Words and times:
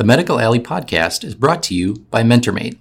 The 0.00 0.06
Medical 0.06 0.40
Alley 0.40 0.60
podcast 0.60 1.24
is 1.24 1.34
brought 1.34 1.62
to 1.64 1.74
you 1.74 2.06
by 2.10 2.22
MentorMate. 2.22 2.78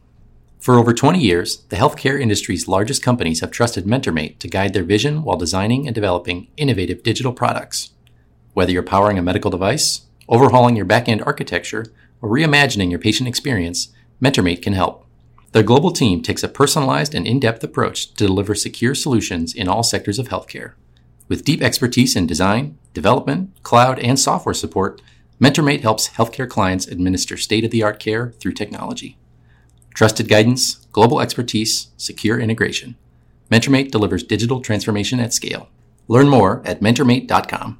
For 0.58 0.75
over 0.75 0.94
20 0.94 1.19
years, 1.19 1.57
the 1.68 1.76
healthcare 1.76 2.18
industry's 2.18 2.69
largest 2.69 3.03
companies 3.03 3.42
have 3.42 3.52
trusted 3.52 3.84
MentorMate 3.84 4.39
to 4.39 4.47
guide 4.47 4.71
their 4.71 4.86
vision 4.86 5.23
while 5.23 5.35
designing 5.35 5.85
and 5.85 5.93
developing 5.93 6.47
innovative 6.55 7.03
digital 7.03 7.33
products. 7.33 7.91
Whether 8.53 8.71
you're 8.71 8.83
powering 8.83 9.17
a 9.17 9.21
medical 9.21 9.51
device, 9.51 10.03
overhauling 10.29 10.77
your 10.77 10.85
back-end 10.85 11.21
architecture, 11.23 11.87
or 12.21 12.29
reimagining 12.29 12.89
your 12.89 13.00
patient 13.00 13.27
experience, 13.27 13.89
MentorMate 14.23 14.61
can 14.61 14.71
help. 14.71 15.05
Their 15.51 15.61
global 15.63 15.91
team 15.91 16.21
takes 16.21 16.43
a 16.43 16.47
personalized 16.47 17.13
and 17.13 17.27
in-depth 17.27 17.61
approach 17.65 18.13
to 18.13 18.27
deliver 18.27 18.55
secure 18.55 18.95
solutions 18.95 19.54
in 19.54 19.67
all 19.67 19.83
sectors 19.83 20.20
of 20.20 20.29
healthcare. 20.29 20.71
With 21.27 21.43
deep 21.43 21.61
expertise 21.61 22.15
in 22.15 22.27
design, 22.27 22.77
development, 22.93 23.61
cloud, 23.63 23.99
and 23.99 24.17
software 24.17 24.55
support, 24.55 25.01
MentorMate 25.41 25.81
helps 25.81 26.09
healthcare 26.09 26.49
clients 26.49 26.85
administer 26.85 27.37
state 27.37 27.63
of 27.63 27.71
the 27.71 27.81
art 27.81 27.97
care 27.97 28.31
through 28.39 28.51
technology. 28.51 29.17
Trusted 29.93 30.27
guidance, 30.27 30.85
global 30.91 31.21
expertise, 31.21 31.88
secure 31.95 32.39
integration. 32.39 32.97
MentorMate 33.49 33.89
delivers 33.89 34.21
digital 34.23 34.59
transformation 34.59 35.20
at 35.21 35.33
scale. 35.33 35.70
Learn 36.09 36.27
more 36.27 36.61
at 36.66 36.81
mentormate.com. 36.81 37.80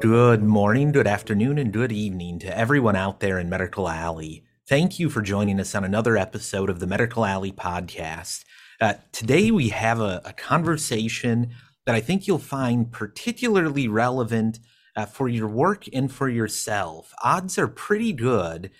Good 0.00 0.44
morning, 0.44 0.92
good 0.92 1.08
afternoon, 1.08 1.58
and 1.58 1.72
good 1.72 1.90
evening 1.90 2.38
to 2.38 2.56
everyone 2.56 2.94
out 2.94 3.18
there 3.18 3.40
in 3.40 3.48
Medical 3.48 3.88
Alley. 3.88 4.44
Thank 4.68 5.00
you 5.00 5.10
for 5.10 5.20
joining 5.20 5.58
us 5.58 5.74
on 5.74 5.82
another 5.82 6.16
episode 6.16 6.70
of 6.70 6.78
the 6.78 6.86
Medical 6.86 7.24
Alley 7.24 7.50
podcast. 7.50 8.44
Uh, 8.80 8.94
today, 9.10 9.50
we 9.50 9.70
have 9.70 10.00
a, 10.00 10.22
a, 10.24 10.32
conversation 10.32 11.50
that 11.84 11.96
I 11.96 12.00
think 12.00 12.28
you'll 12.28 12.38
find 12.38 12.92
particularly 12.92 13.88
relevant 13.88 14.60
uh, 14.94 15.04
for 15.04 15.28
your 15.28 15.48
work 15.48 15.86
and 15.92 16.12
for 16.12 16.28
yourself. 16.28 17.12
Odds 17.24 17.58
are 17.58 17.66
pretty 17.66 18.12
good 18.12 18.70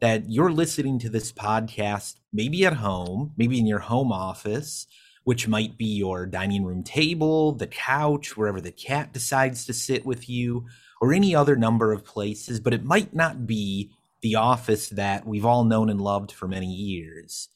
that 0.00 0.30
you're 0.30 0.52
listening 0.52 1.00
to 1.00 1.08
this 1.08 1.32
podcast, 1.32 2.20
maybe 2.32 2.64
at 2.64 2.74
home, 2.74 3.32
maybe 3.36 3.58
in 3.58 3.66
your 3.66 3.80
home 3.80 4.12
office, 4.12 4.86
which 5.24 5.48
might 5.48 5.76
be 5.76 5.86
your 5.86 6.24
dining 6.24 6.64
room 6.64 6.84
table, 6.84 7.50
the 7.50 7.66
couch, 7.66 8.36
wherever 8.36 8.60
the 8.60 8.70
cat 8.70 9.12
decides 9.12 9.66
to 9.66 9.72
sit 9.72 10.06
with 10.06 10.28
you, 10.28 10.66
or 11.00 11.12
any 11.12 11.34
other 11.34 11.56
number 11.56 11.92
of 11.92 12.04
places, 12.04 12.60
but 12.60 12.74
it 12.74 12.84
might 12.84 13.12
not 13.12 13.44
be 13.44 13.90
the 14.20 14.36
office 14.36 14.88
that 14.90 15.26
we've 15.26 15.44
all 15.44 15.64
known 15.64 15.90
and 15.90 16.00
loved 16.00 16.30
for 16.30 16.46
many 16.46 16.72
years. 16.72 17.48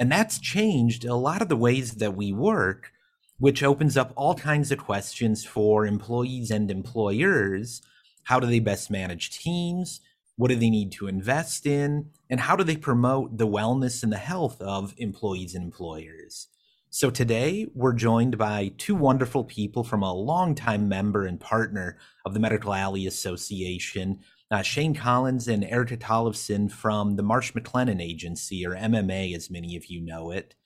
And 0.00 0.10
that's 0.10 0.38
changed 0.38 1.04
a 1.04 1.14
lot 1.14 1.42
of 1.42 1.50
the 1.50 1.56
ways 1.56 1.96
that 1.96 2.16
we 2.16 2.32
work, 2.32 2.90
which 3.38 3.62
opens 3.62 3.98
up 3.98 4.14
all 4.16 4.34
kinds 4.34 4.72
of 4.72 4.78
questions 4.78 5.44
for 5.44 5.84
employees 5.84 6.50
and 6.50 6.70
employers. 6.70 7.82
How 8.24 8.40
do 8.40 8.46
they 8.46 8.60
best 8.60 8.90
manage 8.90 9.30
teams? 9.30 10.00
What 10.36 10.48
do 10.48 10.56
they 10.56 10.70
need 10.70 10.90
to 10.92 11.06
invest 11.06 11.66
in? 11.66 12.08
And 12.30 12.40
how 12.40 12.56
do 12.56 12.64
they 12.64 12.78
promote 12.78 13.36
the 13.36 13.46
wellness 13.46 14.02
and 14.02 14.10
the 14.10 14.16
health 14.16 14.58
of 14.62 14.94
employees 14.96 15.54
and 15.54 15.64
employers? 15.64 16.46
So 16.88 17.10
today 17.10 17.66
we're 17.74 17.92
joined 17.92 18.38
by 18.38 18.72
two 18.78 18.94
wonderful 18.94 19.44
people 19.44 19.84
from 19.84 20.02
a 20.02 20.14
longtime 20.14 20.88
member 20.88 21.26
and 21.26 21.38
partner 21.38 21.98
of 22.24 22.32
the 22.32 22.40
Medical 22.40 22.72
Alley 22.72 23.06
Association, 23.06 24.20
uh, 24.50 24.62
Shane 24.62 24.94
Collins 24.94 25.46
and 25.46 25.64
Erika 25.64 25.96
Tollefson 25.96 26.70
from 26.70 27.16
the 27.16 27.22
Marsh 27.22 27.52
McLennan 27.52 28.02
Agency, 28.02 28.66
or 28.66 28.74
MMA, 28.74 29.34
as 29.34 29.50
many 29.50 29.76
of 29.76 29.86
you 29.86 30.00
know 30.00 30.32
it. 30.32 30.56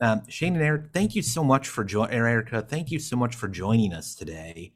Um, 0.00 0.22
Shane 0.28 0.54
and 0.54 0.62
Eric, 0.62 0.92
thank 0.92 1.14
you 1.14 1.22
so 1.22 1.44
much 1.44 1.68
for 1.68 1.84
joining. 1.84 2.14
Erika, 2.14 2.62
thank 2.62 2.90
you 2.90 2.98
so 2.98 3.16
much 3.16 3.34
for 3.34 3.48
joining 3.48 3.92
us 3.92 4.14
today. 4.14 4.72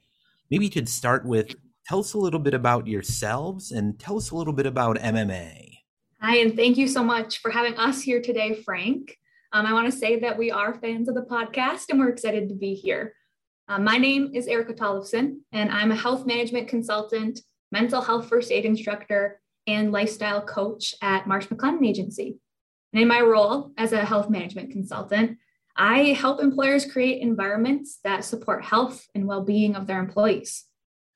Maybe 0.50 0.66
you 0.66 0.70
could 0.70 0.88
start 0.88 1.24
with 1.24 1.54
tell 1.86 2.00
us 2.00 2.12
a 2.12 2.18
little 2.18 2.40
bit 2.40 2.54
about 2.54 2.86
yourselves 2.86 3.72
and 3.72 3.98
tell 3.98 4.16
us 4.16 4.30
a 4.30 4.36
little 4.36 4.52
bit 4.52 4.66
about 4.66 4.98
MMA. 4.98 5.78
Hi, 6.20 6.36
and 6.36 6.54
thank 6.54 6.76
you 6.76 6.86
so 6.86 7.02
much 7.02 7.38
for 7.38 7.50
having 7.50 7.76
us 7.78 8.02
here 8.02 8.20
today, 8.20 8.54
Frank. 8.62 9.16
Um, 9.52 9.66
I 9.66 9.72
want 9.72 9.90
to 9.90 9.98
say 9.98 10.20
that 10.20 10.38
we 10.38 10.50
are 10.50 10.74
fans 10.74 11.08
of 11.08 11.14
the 11.14 11.22
podcast 11.22 11.86
and 11.88 11.98
we're 11.98 12.10
excited 12.10 12.48
to 12.50 12.54
be 12.54 12.74
here. 12.74 13.14
Uh, 13.68 13.78
my 13.78 13.96
name 13.96 14.30
is 14.34 14.46
Erika 14.46 14.74
Tollefson, 14.74 15.38
and 15.52 15.70
I'm 15.70 15.92
a 15.92 15.96
health 15.96 16.26
management 16.26 16.68
consultant 16.68 17.40
mental 17.70 18.00
health 18.00 18.28
first 18.28 18.50
aid 18.50 18.64
instructor, 18.64 19.40
and 19.66 19.92
lifestyle 19.92 20.42
coach 20.42 20.94
at 21.02 21.26
Marsh 21.26 21.46
McLennan 21.46 21.86
Agency. 21.86 22.38
And 22.92 23.02
in 23.02 23.08
my 23.08 23.20
role 23.20 23.72
as 23.76 23.92
a 23.92 24.04
health 24.04 24.30
management 24.30 24.72
consultant, 24.72 25.38
I 25.76 26.12
help 26.12 26.42
employers 26.42 26.90
create 26.90 27.22
environments 27.22 27.98
that 28.02 28.24
support 28.24 28.64
health 28.64 29.06
and 29.14 29.26
well 29.26 29.42
being 29.42 29.76
of 29.76 29.86
their 29.86 30.00
employees. 30.00 30.64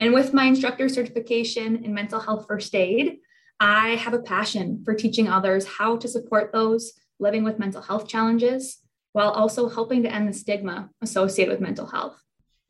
And 0.01 0.15
with 0.15 0.33
my 0.33 0.45
instructor 0.45 0.89
certification 0.89 1.85
in 1.85 1.95
mental 1.95 2.21
health 2.21 2.47
first 2.47 2.75
aid, 2.75 3.19
I 3.61 3.91
have 3.97 4.15
a 4.15 4.23
passion 4.23 4.83
for 4.85 4.95
teaching 4.95 5.29
others 5.29 5.67
how 5.67 5.97
to 5.97 6.09
support 6.09 6.53
those 6.53 6.93
living 7.19 7.45
with 7.45 7.59
mental 7.59 7.83
health 7.83 8.09
challenges 8.09 8.79
while 9.13 9.31
also 9.31 9.69
helping 9.69 10.03
to 10.03 10.13
end 10.13 10.29
the 10.29 10.33
stigma 10.33 10.91
associated 11.01 11.53
with 11.53 11.61
mental 11.61 11.87
health. 11.87 12.24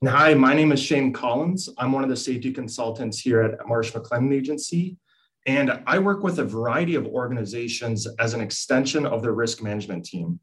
Hi, 0.06 0.34
my 0.34 0.54
name 0.54 0.72
is 0.72 0.82
Shane 0.82 1.12
Collins. 1.12 1.68
I'm 1.78 1.92
one 1.92 2.02
of 2.02 2.10
the 2.10 2.16
safety 2.16 2.52
consultants 2.52 3.18
here 3.20 3.40
at 3.40 3.66
Marsh 3.66 3.92
McLennan 3.92 4.34
Agency. 4.34 4.98
And 5.46 5.82
I 5.86 5.98
work 5.98 6.22
with 6.22 6.38
a 6.38 6.44
variety 6.44 6.94
of 6.94 7.06
organizations 7.06 8.06
as 8.18 8.34
an 8.34 8.40
extension 8.40 9.06
of 9.06 9.22
their 9.22 9.32
risk 9.32 9.62
management 9.62 10.04
team, 10.04 10.40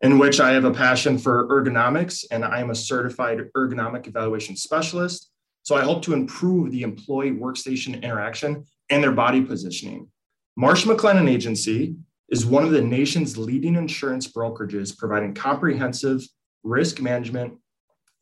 in 0.00 0.18
which 0.18 0.40
I 0.40 0.52
have 0.52 0.64
a 0.64 0.72
passion 0.72 1.18
for 1.18 1.46
ergonomics 1.48 2.24
and 2.30 2.44
I 2.44 2.60
am 2.60 2.70
a 2.70 2.74
certified 2.74 3.38
ergonomic 3.56 4.06
evaluation 4.08 4.56
specialist. 4.56 5.30
So 5.62 5.76
I 5.76 5.82
hope 5.82 6.02
to 6.02 6.14
improve 6.14 6.72
the 6.72 6.82
employee 6.82 7.32
workstation 7.32 8.02
interaction 8.02 8.64
and 8.90 9.02
their 9.02 9.12
body 9.12 9.42
positioning. 9.42 10.08
Marsh 10.56 10.84
McLennan 10.84 11.28
Agency 11.28 11.96
is 12.30 12.46
one 12.46 12.64
of 12.64 12.70
the 12.70 12.82
nation's 12.82 13.36
leading 13.36 13.76
insurance 13.76 14.26
brokerages 14.26 14.96
providing 14.96 15.34
comprehensive 15.34 16.26
risk 16.64 17.00
management 17.00 17.58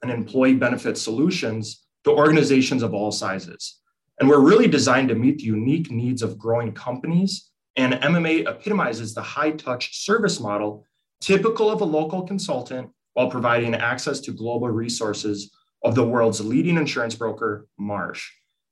and 0.04 0.12
employee 0.12 0.54
benefit 0.54 0.98
solutions 0.98 1.86
to 2.04 2.10
organizations 2.10 2.82
of 2.82 2.92
all 2.92 3.10
sizes. 3.10 3.80
And 4.20 4.28
we're 4.28 4.40
really 4.40 4.68
designed 4.68 5.08
to 5.08 5.14
meet 5.14 5.38
the 5.38 5.44
unique 5.44 5.90
needs 5.90 6.22
of 6.22 6.38
growing 6.38 6.72
companies. 6.72 7.50
And 7.76 7.94
MMA 7.94 8.46
epitomizes 8.46 9.14
the 9.14 9.22
high 9.22 9.52
touch 9.52 10.04
service 10.04 10.38
model 10.38 10.84
typical 11.20 11.70
of 11.70 11.80
a 11.80 11.84
local 11.84 12.22
consultant 12.22 12.90
while 13.14 13.30
providing 13.30 13.74
access 13.74 14.20
to 14.20 14.32
global 14.32 14.68
resources 14.68 15.50
of 15.82 15.94
the 15.94 16.06
world's 16.06 16.44
leading 16.44 16.76
insurance 16.76 17.14
broker, 17.14 17.66
Marsh. 17.78 18.30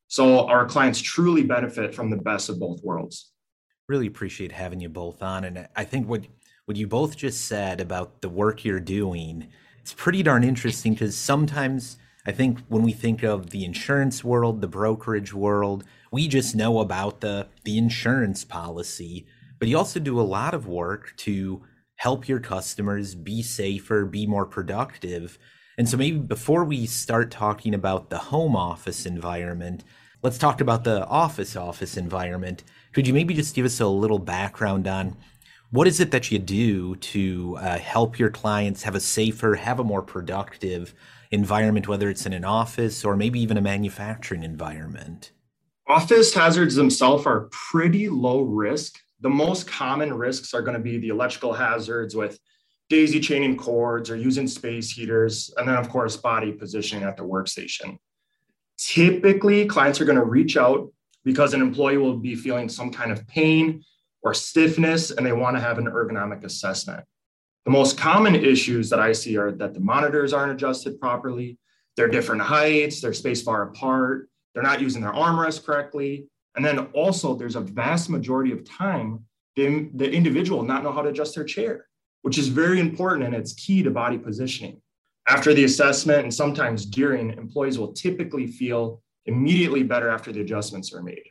So 0.09 0.47
our 0.47 0.67
clients 0.67 1.01
truly 1.01 1.43
benefit 1.43 1.95
from 1.95 2.11
the 2.11 2.17
best 2.19 2.51
of 2.51 2.61
both 2.61 2.83
worlds. 2.83 3.33
Really 3.89 4.07
appreciate 4.07 4.53
having 4.53 4.81
you 4.81 4.91
both 4.91 5.23
on. 5.23 5.45
And 5.45 5.67
I 5.75 5.85
think 5.85 6.07
what, 6.07 6.27
what 6.67 6.77
you 6.77 6.87
both 6.87 7.17
just 7.17 7.47
said 7.47 7.81
about 7.81 8.21
the 8.21 8.29
work 8.29 8.65
you're 8.65 8.81
doing 8.81 9.49
it's 9.83 9.93
pretty 9.93 10.23
darn 10.23 10.45
interesting 10.45 10.95
because 10.95 11.17
sometimes 11.17 11.99
I 12.25 12.31
think 12.33 12.61
when 12.69 12.83
we 12.83 12.93
think 12.93 13.25
of 13.25 13.51
the 13.51 13.65
insurance 13.65 14.23
world, 14.23 14.61
the 14.61 14.69
brokerage 14.69 15.35
world, 15.35 15.85
we 16.13 16.29
just 16.29 16.55
know 16.55 16.79
about 16.79 17.21
the 17.21 17.49
the 17.65 17.77
insurance 17.77 18.45
policy, 18.45 19.27
but 19.59 19.69
you 19.69 19.77
also 19.77 19.99
do 19.99 20.21
a 20.21 20.23
lot 20.23 20.55
of 20.55 20.69
work 20.69 21.15
to 21.19 21.65
help 21.97 22.29
your 22.29 22.41
customers 22.41 23.15
be 23.15 23.43
safer, 23.43 24.05
be 24.05 24.27
more 24.27 24.47
productive. 24.47 25.39
And 25.77 25.89
so 25.89 25.97
maybe 25.97 26.19
before 26.19 26.65
we 26.65 26.87
start 26.87 27.31
talking 27.31 27.75
about 27.75 28.11
the 28.11 28.19
home 28.19 28.55
office 28.55 29.05
environment, 29.05 29.83
let's 30.23 30.39
talk 30.39 30.61
about 30.61 30.85
the 30.85 31.05
office 31.07 31.57
office 31.57 31.97
environment. 31.97 32.63
Could 32.93 33.09
you 33.09 33.15
maybe 33.15 33.35
just 33.35 33.55
give 33.55 33.65
us 33.65 33.81
a 33.81 33.87
little 33.87 34.19
background 34.19 34.87
on 34.87 35.17
what 35.73 35.89
is 35.89 36.01
it 36.01 36.11
that 36.11 36.31
you 36.31 36.39
do 36.39 36.95
to 36.97 37.57
uh, 37.59 37.79
help 37.79 38.19
your 38.19 38.29
clients 38.29 38.83
have 38.83 38.95
a 38.95 39.01
safer, 39.01 39.55
have 39.55 39.81
a 39.81 39.85
more 39.85 40.03
productive 40.03 40.95
environment, 41.31 41.89
whether 41.89 42.11
it's 42.11 42.27
in 42.27 42.35
an 42.35 42.45
office 42.45 43.07
or 43.07 43.17
maybe 43.17 43.41
even 43.41 43.57
a 43.57 43.63
manufacturing 43.63 44.45
environment? 44.45 45.33
Office 45.89 46.35
hazards 46.35 46.75
themselves 46.75 47.25
are 47.25 47.49
pretty 47.51 48.11
low 48.11 48.43
risk. 48.43 48.99
The 49.23 49.31
most 49.31 49.67
common 49.67 50.13
risks 50.13 50.53
are 50.53 50.61
going 50.61 50.77
to 50.77 50.83
be 50.83 50.99
the 50.99 51.09
electrical 51.09 51.55
hazards 51.55 52.15
with 52.15 52.39
daisy 52.91 53.19
chaining 53.19 53.57
cords 53.57 54.11
or 54.11 54.17
using 54.17 54.47
space 54.47 54.91
heaters, 54.91 55.55
and 55.57 55.67
then, 55.67 55.77
of 55.77 55.89
course, 55.89 56.19
body 56.19 56.53
positioning 56.53 57.03
at 57.03 57.17
the 57.17 57.23
workstation. 57.23 57.97
Typically, 58.77 59.65
clients 59.65 60.03
are 60.03 60.05
going 60.05 60.19
to 60.19 60.25
reach 60.25 60.59
out 60.59 60.93
because 61.25 61.55
an 61.55 61.63
employee 61.63 61.97
will 61.97 62.19
be 62.19 62.35
feeling 62.35 62.69
some 62.69 62.91
kind 62.91 63.11
of 63.11 63.27
pain 63.27 63.83
or 64.23 64.35
stiffness, 64.35 65.11
and 65.11 65.27
they 65.27 65.33
want 65.33 65.57
to 65.57 65.61
have 65.63 65.79
an 65.79 65.87
ergonomic 65.87 66.45
assessment. 66.45 67.05
The 67.65 67.71
most 67.71 67.97
common 67.97 68.35
issues 68.35 68.91
that 68.91 69.01
I 69.01 69.13
see 69.13 69.37
are 69.37 69.53
that 69.53 69.75
the 69.75 69.81
monitors 69.81 70.33
aren't 70.33 70.53
adjusted 70.53 71.01
properly, 71.01 71.59
they're 71.97 72.09
different 72.09 72.43
heights, 72.43 73.01
they're 73.01 73.13
spaced 73.13 73.45
far 73.45 73.63
apart, 73.69 74.29
they're 74.55 74.63
not 74.63 74.81
using 74.81 75.03
their 75.03 75.13
armrest 75.13 75.65
correctly. 75.65 76.27
And 76.57 76.65
then 76.65 76.79
also, 76.93 77.35
there's 77.35 77.57
a 77.57 77.61
vast 77.61 78.11
majority 78.11 78.53
of 78.53 78.65
time 78.65 79.25
the, 79.57 79.91
the 79.95 80.11
individual 80.11 80.63
not 80.63 80.83
know 80.83 80.93
how 80.93 81.03
to 81.03 81.11
adjust 81.11 81.35
their 81.35 81.45
chair, 81.45 81.87
which 82.23 82.39
is 82.39 82.49
very 82.49 82.81
important 82.81 83.25
and 83.25 83.35
it's 83.35 83.53
key 83.53 83.83
to 83.83 83.91
body 83.91 84.19
positioning. 84.19 84.81
After 85.29 85.55
the 85.55 85.65
assessment 85.65 86.25
and 86.25 86.35
sometimes 86.35 86.87
during, 86.87 87.31
employees 87.31 87.79
will 87.79 87.93
typically 87.93 88.47
feel 88.47 89.03
immediately 89.27 89.83
better 89.83 90.09
after 90.09 90.33
the 90.33 90.41
adjustments 90.41 90.93
are 90.93 91.03
made. 91.03 91.23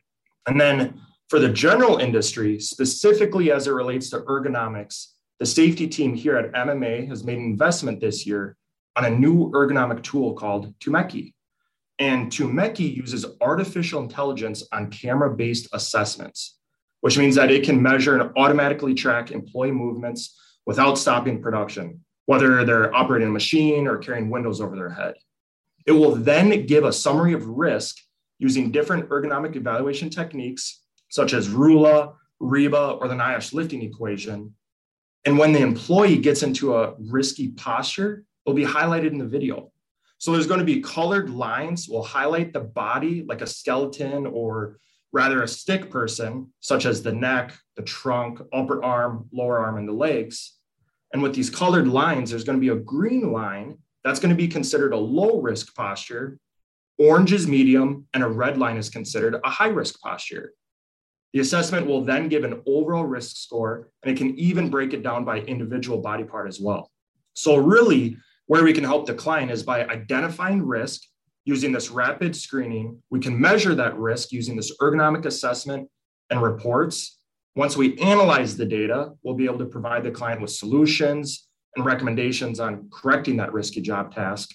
And 0.47 0.59
then 0.59 1.01
for 1.31 1.39
the 1.39 1.48
general 1.48 1.98
industry, 2.00 2.60
specifically 2.60 3.54
as 3.54 3.66
it 3.66 3.72
relates 3.72 4.10
to 4.10 4.19
ergonomics, 4.19 5.13
the 5.39 5.45
safety 5.45 5.88
team 5.88 6.13
here 6.13 6.36
at 6.36 6.51
MMA 6.51 7.07
has 7.07 7.24
made 7.24 7.38
an 7.38 7.45
investment 7.45 8.01
this 8.01 8.28
year 8.28 8.57
on 8.98 9.06
a 9.06 9.10
new 9.10 9.50
ergonomic 9.51 10.04
tool 10.04 10.33
called 10.33 10.78
TuMeke. 10.80 11.33
And 12.00 12.30
TuMeke 12.30 12.98
uses 12.98 13.25
artificial 13.39 14.01
intelligence 14.01 14.68
on 14.74 14.92
camera 14.92 15.33
based 15.33 15.69
assessments, 15.72 16.57
which 17.00 17.18
means 17.18 17.36
that 17.36 17.50
it 17.50 17.63
can 17.63 17.81
measure 17.81 18.19
and 18.19 18.33
automatically 18.36 18.94
track 18.94 19.31
employee 19.31 19.72
movements 19.72 20.38
without 20.66 20.98
stopping 20.98 21.42
production, 21.42 22.04
whether 22.25 22.66
they're 22.66 22.94
operating 22.94 23.30
a 23.30 23.31
machine 23.31 23.88
or 23.88 24.00
carrying 24.00 24.30
windows 24.30 24.60
over 24.60 24.75
their 24.75 24.89
head. 24.89 25.13
It 25.86 25.94
will 25.94 26.13
then 26.13 26.66
give 26.66 26.83
a 26.83 26.92
summary 26.92 27.31
of 27.31 27.48
risk 27.48 27.95
using 28.38 28.69
different 28.69 29.07
ergonomic 29.07 29.56
evaluation 29.56 30.10
techniques, 30.10 30.81
such 31.11 31.33
as 31.33 31.49
RULA, 31.49 32.13
REBA, 32.39 32.97
or 32.99 33.07
the 33.07 33.13
NIOSH 33.13 33.53
lifting 33.53 33.83
equation. 33.83 34.55
And 35.25 35.37
when 35.37 35.53
the 35.53 35.61
employee 35.61 36.17
gets 36.17 36.41
into 36.41 36.75
a 36.75 36.95
risky 36.97 37.49
posture, 37.49 38.23
it'll 38.45 38.55
be 38.55 38.65
highlighted 38.65 39.11
in 39.11 39.19
the 39.19 39.27
video. 39.27 39.71
So 40.17 40.31
there's 40.31 40.47
going 40.47 40.59
to 40.59 40.65
be 40.65 40.81
colored 40.81 41.29
lines 41.29 41.87
will 41.87 42.03
highlight 42.03 42.53
the 42.53 42.61
body 42.61 43.23
like 43.27 43.41
a 43.41 43.47
skeleton 43.47 44.25
or 44.25 44.77
rather 45.11 45.43
a 45.43 45.47
stick 45.47 45.89
person, 45.89 46.51
such 46.61 46.85
as 46.85 47.03
the 47.03 47.11
neck, 47.11 47.53
the 47.75 47.83
trunk, 47.83 48.39
upper 48.53 48.83
arm, 48.83 49.27
lower 49.31 49.59
arm, 49.59 49.77
and 49.77 49.87
the 49.87 49.93
legs. 49.93 50.53
And 51.13 51.21
with 51.21 51.35
these 51.35 51.49
colored 51.49 51.87
lines, 51.87 52.29
there's 52.29 52.45
going 52.45 52.57
to 52.57 52.61
be 52.61 52.69
a 52.69 52.75
green 52.75 53.31
line 53.31 53.77
that's 54.03 54.19
going 54.19 54.29
to 54.29 54.35
be 54.35 54.47
considered 54.47 54.93
a 54.93 54.97
low 54.97 55.41
risk 55.41 55.75
posture. 55.75 56.39
Orange 56.97 57.33
is 57.33 57.47
medium, 57.47 58.07
and 58.13 58.23
a 58.23 58.27
red 58.27 58.57
line 58.57 58.77
is 58.77 58.89
considered 58.89 59.35
a 59.43 59.49
high 59.49 59.67
risk 59.67 59.99
posture. 59.99 60.53
The 61.33 61.39
assessment 61.39 61.88
will 61.88 62.04
then 62.04 62.28
give 62.28 62.44
an 62.44 62.62
overall 62.66 63.06
risk 63.06 63.38
score, 63.38 63.89
and 64.04 64.12
it 64.12 64.18
can 64.18 64.38
even 64.38 64.69
break 64.69 64.94
it 64.94 65.04
down 65.04 65.24
by 65.24 65.39
individual 65.39 66.00
body 66.00 66.24
part 66.24 66.48
as 66.48 66.60
well. 66.60 66.92
So, 67.33 67.56
really, 67.56 68.18
where 68.48 68.63
we 68.63 68.74
can 68.74 68.83
help 68.83 69.06
the 69.06 69.13
client 69.13 69.50
is 69.50 69.63
by 69.63 69.86
identifying 69.86 70.62
risk 70.62 71.04
using 71.45 71.72
this 71.72 71.89
rapid 71.89 72.36
screening. 72.36 73.01
We 73.10 73.19
can 73.19 73.39
measure 73.39 73.74
that 73.75 73.98
risk 73.98 74.31
using 74.31 74.56
this 74.56 74.75
ergonomic 74.80 75.25
assessment 75.25 75.89
and 76.30 76.42
reports. 76.42 77.18
Once 77.56 77.75
we 77.75 77.98
analyze 78.00 78.57
the 78.57 78.66
data, 78.66 79.12
we'll 79.24 79.36
be 79.36 79.45
able 79.45 79.60
to 79.60 79.66
provide 79.66 80.04
the 80.04 80.12
client 80.12 80.42
with 80.42 80.51
solutions 80.51 81.48
and 81.75 81.86
recommendations 81.86 82.60
on 82.60 82.89
correcting 82.92 83.38
that 83.38 83.54
risky 83.54 83.81
job 83.81 84.13
task. 84.13 84.54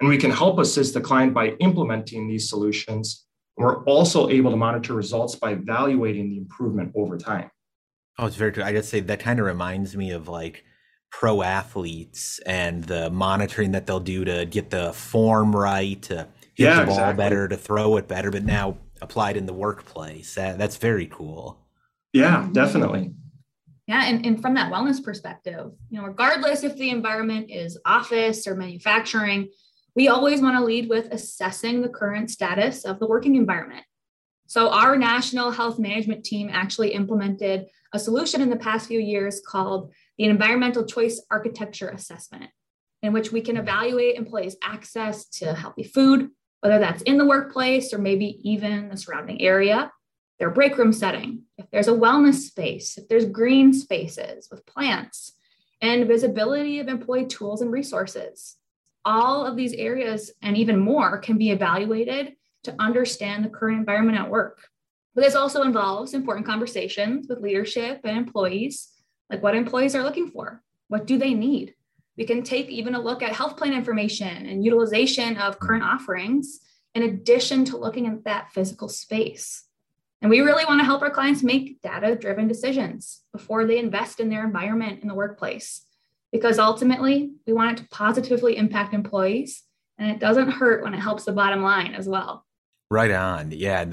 And 0.00 0.08
we 0.08 0.18
can 0.18 0.30
help 0.30 0.58
assist 0.58 0.94
the 0.94 1.00
client 1.00 1.34
by 1.34 1.50
implementing 1.60 2.28
these 2.28 2.48
solutions. 2.48 3.26
And 3.58 3.66
we're 3.66 3.84
also 3.84 4.28
able 4.30 4.50
to 4.50 4.56
monitor 4.56 4.94
results 4.94 5.34
by 5.34 5.52
evaluating 5.52 6.30
the 6.30 6.38
improvement 6.38 6.92
over 6.94 7.18
time. 7.18 7.50
Oh, 8.18 8.26
it's 8.26 8.36
very 8.36 8.52
true. 8.52 8.62
I 8.62 8.72
just 8.72 8.88
say 8.88 9.00
that 9.00 9.20
kind 9.20 9.38
of 9.38 9.46
reminds 9.46 9.96
me 9.96 10.12
of 10.12 10.28
like 10.28 10.64
pro 11.10 11.42
athletes 11.42 12.38
and 12.46 12.84
the 12.84 13.10
monitoring 13.10 13.72
that 13.72 13.86
they'll 13.86 14.00
do 14.00 14.24
to 14.24 14.46
get 14.46 14.70
the 14.70 14.92
form 14.92 15.54
right, 15.54 16.00
to 16.02 16.28
hit 16.54 16.64
yeah, 16.64 16.80
the 16.80 16.86
ball 16.86 16.94
exactly. 16.96 17.24
better, 17.24 17.48
to 17.48 17.56
throw 17.56 17.96
it 17.96 18.08
better, 18.08 18.30
but 18.30 18.44
now 18.44 18.78
applied 19.00 19.36
in 19.36 19.46
the 19.46 19.52
workplace. 19.54 20.34
That, 20.34 20.58
that's 20.58 20.76
very 20.76 21.06
cool. 21.06 21.58
Yeah, 22.12 22.48
definitely. 22.52 23.12
Yeah, 23.86 24.04
and, 24.04 24.26
and 24.26 24.42
from 24.42 24.54
that 24.54 24.70
wellness 24.70 25.02
perspective, 25.02 25.70
you 25.88 25.98
know, 25.98 26.06
regardless 26.06 26.62
if 26.62 26.76
the 26.76 26.90
environment 26.90 27.50
is 27.50 27.78
office 27.86 28.46
or 28.46 28.54
manufacturing, 28.54 29.48
we 29.98 30.06
always 30.06 30.40
want 30.40 30.56
to 30.56 30.64
lead 30.64 30.88
with 30.88 31.08
assessing 31.10 31.82
the 31.82 31.88
current 31.88 32.30
status 32.30 32.84
of 32.84 33.00
the 33.00 33.06
working 33.08 33.34
environment. 33.34 33.84
So, 34.46 34.70
our 34.70 34.96
national 34.96 35.50
health 35.50 35.80
management 35.80 36.24
team 36.24 36.48
actually 36.52 36.94
implemented 36.94 37.66
a 37.92 37.98
solution 37.98 38.40
in 38.40 38.48
the 38.48 38.54
past 38.54 38.86
few 38.86 39.00
years 39.00 39.42
called 39.44 39.92
the 40.16 40.26
Environmental 40.26 40.86
Choice 40.86 41.20
Architecture 41.32 41.88
Assessment, 41.88 42.48
in 43.02 43.12
which 43.12 43.32
we 43.32 43.40
can 43.40 43.56
evaluate 43.56 44.14
employees' 44.14 44.56
access 44.62 45.24
to 45.30 45.52
healthy 45.52 45.82
food, 45.82 46.30
whether 46.60 46.78
that's 46.78 47.02
in 47.02 47.18
the 47.18 47.26
workplace 47.26 47.92
or 47.92 47.98
maybe 47.98 48.38
even 48.48 48.90
the 48.90 48.96
surrounding 48.96 49.42
area, 49.42 49.90
their 50.38 50.50
break 50.50 50.78
room 50.78 50.92
setting, 50.92 51.42
if 51.56 51.68
there's 51.72 51.88
a 51.88 51.92
wellness 52.04 52.34
space, 52.34 52.98
if 52.98 53.08
there's 53.08 53.24
green 53.24 53.72
spaces 53.72 54.46
with 54.48 54.64
plants, 54.64 55.32
and 55.82 56.06
visibility 56.06 56.78
of 56.78 56.86
employee 56.86 57.26
tools 57.26 57.62
and 57.62 57.72
resources. 57.72 58.58
All 59.08 59.46
of 59.46 59.56
these 59.56 59.72
areas 59.72 60.30
and 60.42 60.54
even 60.54 60.78
more 60.78 61.16
can 61.16 61.38
be 61.38 61.50
evaluated 61.50 62.34
to 62.64 62.74
understand 62.78 63.42
the 63.42 63.48
current 63.48 63.78
environment 63.78 64.18
at 64.18 64.28
work. 64.28 64.58
But 65.14 65.24
this 65.24 65.34
also 65.34 65.62
involves 65.62 66.12
important 66.12 66.44
conversations 66.44 67.26
with 67.26 67.40
leadership 67.40 68.00
and 68.04 68.18
employees 68.18 68.90
like 69.30 69.42
what 69.42 69.54
employees 69.54 69.94
are 69.94 70.02
looking 70.02 70.28
for. 70.28 70.62
What 70.88 71.06
do 71.06 71.16
they 71.16 71.32
need? 71.32 71.74
We 72.18 72.26
can 72.26 72.42
take 72.42 72.68
even 72.68 72.94
a 72.94 73.00
look 73.00 73.22
at 73.22 73.32
health 73.32 73.56
plan 73.56 73.72
information 73.72 74.44
and 74.44 74.62
utilization 74.62 75.38
of 75.38 75.54
mm-hmm. 75.54 75.66
current 75.66 75.84
offerings 75.84 76.60
in 76.94 77.04
addition 77.04 77.64
to 77.66 77.78
looking 77.78 78.06
at 78.06 78.24
that 78.24 78.52
physical 78.52 78.90
space. 78.90 79.64
And 80.20 80.30
we 80.30 80.40
really 80.40 80.66
want 80.66 80.80
to 80.80 80.84
help 80.84 81.00
our 81.00 81.10
clients 81.10 81.42
make 81.42 81.80
data 81.80 82.14
driven 82.14 82.46
decisions 82.46 83.22
before 83.32 83.64
they 83.64 83.78
invest 83.78 84.20
in 84.20 84.28
their 84.28 84.44
environment 84.44 85.00
in 85.00 85.08
the 85.08 85.14
workplace. 85.14 85.86
Because 86.32 86.58
ultimately, 86.58 87.32
we 87.46 87.52
want 87.52 87.78
it 87.78 87.82
to 87.82 87.88
positively 87.88 88.56
impact 88.56 88.92
employees 88.92 89.64
and 89.98 90.10
it 90.10 90.20
doesn't 90.20 90.50
hurt 90.50 90.82
when 90.82 90.94
it 90.94 91.00
helps 91.00 91.24
the 91.24 91.32
bottom 91.32 91.62
line 91.62 91.94
as 91.94 92.08
well. 92.08 92.46
Right 92.90 93.10
on. 93.10 93.50
Yeah. 93.50 93.84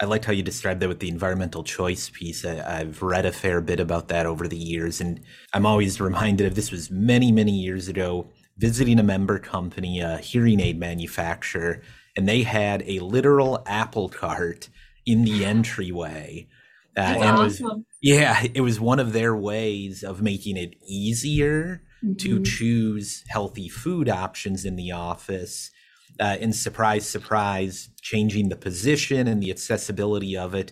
I 0.00 0.04
liked 0.04 0.24
how 0.24 0.32
you 0.32 0.42
described 0.42 0.80
that 0.80 0.88
with 0.88 0.98
the 0.98 1.08
environmental 1.08 1.62
choice 1.62 2.10
piece. 2.10 2.44
I, 2.44 2.78
have 2.78 3.02
read 3.02 3.24
a 3.24 3.32
fair 3.32 3.60
bit 3.60 3.80
about 3.80 4.08
that 4.08 4.26
over 4.26 4.46
the 4.46 4.56
years, 4.56 5.00
and 5.00 5.20
I'm 5.54 5.64
always 5.64 6.00
reminded 6.00 6.46
of 6.46 6.54
this 6.54 6.70
was 6.70 6.90
many, 6.90 7.32
many 7.32 7.52
years 7.52 7.88
ago, 7.88 8.28
visiting 8.58 8.98
a 8.98 9.02
member 9.02 9.38
company, 9.38 10.00
a 10.00 10.18
hearing 10.18 10.60
aid 10.60 10.78
manufacturer, 10.78 11.82
and 12.14 12.28
they 12.28 12.42
had 12.42 12.82
a 12.86 12.98
literal 13.00 13.62
apple 13.66 14.08
cart 14.08 14.68
in 15.06 15.24
the 15.24 15.44
entryway. 15.46 16.46
Uh, 16.96 17.00
and 17.00 17.38
awesome. 17.38 17.66
was, 17.66 17.76
yeah, 18.06 18.46
it 18.54 18.60
was 18.60 18.78
one 18.78 19.00
of 19.00 19.12
their 19.12 19.34
ways 19.34 20.04
of 20.04 20.22
making 20.22 20.56
it 20.56 20.76
easier 20.86 21.82
mm-hmm. 22.04 22.14
to 22.14 22.40
choose 22.40 23.24
healthy 23.26 23.68
food 23.68 24.08
options 24.08 24.64
in 24.64 24.76
the 24.76 24.92
office 24.92 25.72
uh, 26.20 26.36
and 26.40 26.54
surprise, 26.54 27.08
surprise, 27.08 27.90
changing 28.00 28.48
the 28.48 28.54
position 28.54 29.26
and 29.26 29.42
the 29.42 29.50
accessibility 29.50 30.36
of 30.36 30.54
it. 30.54 30.70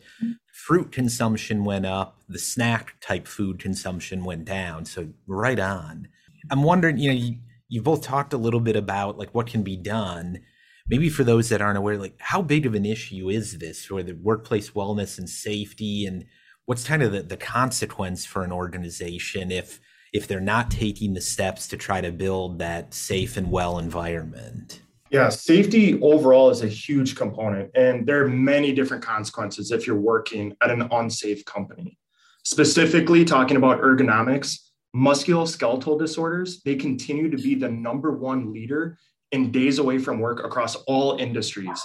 Fruit 0.52 0.92
consumption 0.92 1.64
went 1.64 1.86
up, 1.86 2.20
the 2.28 2.38
snack 2.38 2.94
type 3.00 3.26
food 3.26 3.58
consumption 3.58 4.22
went 4.22 4.44
down. 4.44 4.84
So 4.84 5.08
right 5.26 5.58
on. 5.58 6.06
I'm 6.52 6.62
wondering, 6.62 6.98
you 6.98 7.08
know, 7.08 7.16
you, 7.16 7.38
you 7.68 7.82
both 7.82 8.02
talked 8.02 8.32
a 8.32 8.38
little 8.38 8.60
bit 8.60 8.76
about 8.76 9.18
like 9.18 9.34
what 9.34 9.48
can 9.48 9.64
be 9.64 9.76
done. 9.76 10.38
Maybe 10.86 11.08
for 11.08 11.24
those 11.24 11.48
that 11.48 11.60
aren't 11.60 11.78
aware, 11.78 11.98
like 11.98 12.14
how 12.20 12.42
big 12.42 12.64
of 12.64 12.76
an 12.76 12.86
issue 12.86 13.28
is 13.28 13.58
this 13.58 13.86
for 13.86 14.04
the 14.04 14.12
workplace 14.12 14.70
wellness 14.70 15.18
and 15.18 15.28
safety, 15.28 16.06
and 16.06 16.26
what's 16.66 16.86
kind 16.86 17.02
of 17.02 17.12
the, 17.12 17.22
the 17.22 17.36
consequence 17.36 18.24
for 18.24 18.44
an 18.44 18.52
organization 18.52 19.50
if 19.50 19.80
if 20.12 20.28
they're 20.28 20.40
not 20.40 20.70
taking 20.70 21.12
the 21.12 21.20
steps 21.20 21.66
to 21.66 21.76
try 21.76 22.00
to 22.00 22.12
build 22.12 22.60
that 22.60 22.94
safe 22.94 23.36
and 23.36 23.50
well 23.50 23.78
environment? 23.78 24.80
Yeah, 25.10 25.28
safety 25.28 26.00
overall 26.00 26.50
is 26.50 26.62
a 26.62 26.68
huge 26.68 27.16
component, 27.16 27.70
and 27.74 28.06
there 28.06 28.24
are 28.24 28.28
many 28.28 28.72
different 28.72 29.02
consequences 29.02 29.70
if 29.70 29.86
you're 29.86 29.98
working 29.98 30.54
at 30.62 30.70
an 30.70 30.88
unsafe 30.90 31.44
company. 31.44 31.98
Specifically, 32.44 33.24
talking 33.24 33.56
about 33.56 33.80
ergonomics, 33.80 34.58
musculoskeletal 34.94 35.98
disorders, 35.98 36.62
they 36.62 36.76
continue 36.76 37.30
to 37.30 37.36
be 37.36 37.54
the 37.54 37.68
number 37.68 38.12
one 38.12 38.52
leader 38.52 38.98
in 39.32 39.50
days 39.50 39.78
away 39.78 39.98
from 39.98 40.20
work 40.20 40.44
across 40.44 40.76
all 40.86 41.16
industries 41.18 41.80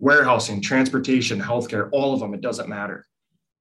warehousing, 0.00 0.62
transportation, 0.62 1.38
healthcare, 1.38 1.90
all 1.92 2.14
of 2.14 2.20
them, 2.20 2.32
it 2.32 2.40
doesn't 2.40 2.70
matter. 2.70 3.04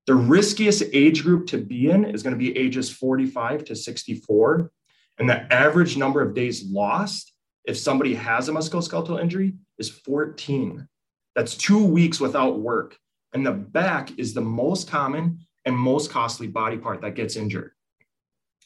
The 0.09 0.15
riskiest 0.15 0.81
age 0.91 1.21
group 1.21 1.45
to 1.49 1.59
be 1.59 1.91
in 1.91 2.03
is 2.03 2.23
going 2.23 2.33
to 2.33 2.39
be 2.39 2.57
ages 2.57 2.89
45 2.89 3.63
to 3.65 3.75
64. 3.75 4.71
And 5.19 5.29
the 5.29 5.53
average 5.53 5.97
number 5.97 6.19
of 6.19 6.33
days 6.33 6.63
lost 6.63 7.31
if 7.65 7.77
somebody 7.77 8.15
has 8.15 8.49
a 8.49 8.51
musculoskeletal 8.51 9.21
injury 9.21 9.53
is 9.77 9.87
14. 9.87 10.87
That's 11.35 11.53
two 11.53 11.85
weeks 11.85 12.19
without 12.19 12.59
work. 12.59 12.97
And 13.33 13.45
the 13.45 13.51
back 13.51 14.17
is 14.17 14.33
the 14.33 14.41
most 14.41 14.89
common 14.89 15.41
and 15.65 15.77
most 15.77 16.09
costly 16.09 16.47
body 16.47 16.79
part 16.79 17.01
that 17.01 17.13
gets 17.13 17.35
injured. 17.35 17.73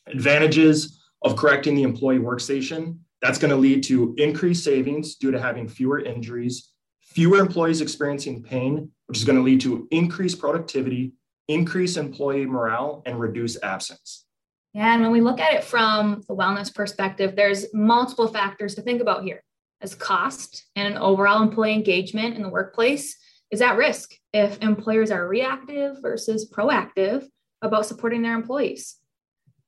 Advantages 0.08 1.04
of 1.24 1.36
correcting 1.36 1.76
the 1.76 1.84
employee 1.84 2.20
workstation 2.20 3.00
that's 3.22 3.38
going 3.38 3.52
to 3.52 3.58
lead 3.58 3.84
to 3.84 4.16
increased 4.18 4.64
savings 4.64 5.16
due 5.16 5.32
to 5.32 5.42
having 5.42 5.68
fewer 5.68 6.00
injuries, 6.00 6.70
fewer 7.02 7.40
employees 7.40 7.82
experiencing 7.82 8.42
pain, 8.42 8.90
which 9.08 9.18
is 9.18 9.26
going 9.26 9.38
to 9.38 9.44
lead 9.44 9.60
to 9.60 9.90
increased 9.92 10.40
productivity, 10.40 11.12
increase 11.48 11.98
employee 11.98 12.46
morale, 12.46 13.02
and 13.06 13.20
reduce 13.20 13.62
absence. 13.62 14.26
Yeah, 14.74 14.94
and 14.94 15.02
when 15.02 15.12
we 15.12 15.22
look 15.22 15.40
at 15.40 15.54
it 15.54 15.64
from 15.64 16.24
the 16.28 16.36
wellness 16.36 16.74
perspective, 16.74 17.36
there's 17.36 17.72
multiple 17.74 18.28
factors 18.28 18.76
to 18.76 18.82
think 18.82 19.02
about 19.02 19.24
here. 19.24 19.44
As 19.82 19.94
cost 19.94 20.66
and 20.76 20.88
an 20.88 20.98
overall 20.98 21.44
employee 21.44 21.74
engagement 21.74 22.36
in 22.36 22.42
the 22.42 22.50
workplace 22.50 23.18
is 23.52 23.62
at 23.62 23.78
risk 23.78 24.14
if 24.32 24.58
employers 24.62 25.12
are 25.12 25.28
reactive 25.28 26.02
versus 26.02 26.50
proactive 26.50 27.28
about 27.62 27.86
supporting 27.86 28.22
their 28.22 28.34
employees. 28.34 28.98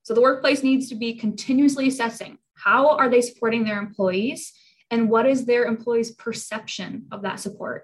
So 0.03 0.13
the 0.13 0.21
workplace 0.21 0.63
needs 0.63 0.89
to 0.89 0.95
be 0.95 1.15
continuously 1.15 1.87
assessing 1.87 2.37
how 2.55 2.89
are 2.89 3.09
they 3.09 3.21
supporting 3.21 3.63
their 3.63 3.79
employees 3.79 4.53
and 4.89 5.09
what 5.09 5.27
is 5.27 5.45
their 5.45 5.65
employees' 5.65 6.11
perception 6.11 7.07
of 7.11 7.21
that 7.23 7.39
support. 7.39 7.83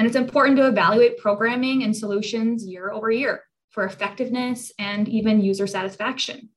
And 0.00 0.06
it's 0.06 0.16
important 0.16 0.56
to 0.56 0.66
evaluate 0.66 1.18
programming 1.18 1.82
and 1.82 1.94
solutions 1.94 2.64
year 2.64 2.90
over 2.90 3.10
year 3.10 3.42
for 3.68 3.84
effectiveness 3.84 4.72
and 4.78 5.06
even 5.06 5.42
user 5.42 5.66
satisfaction. 5.66 6.48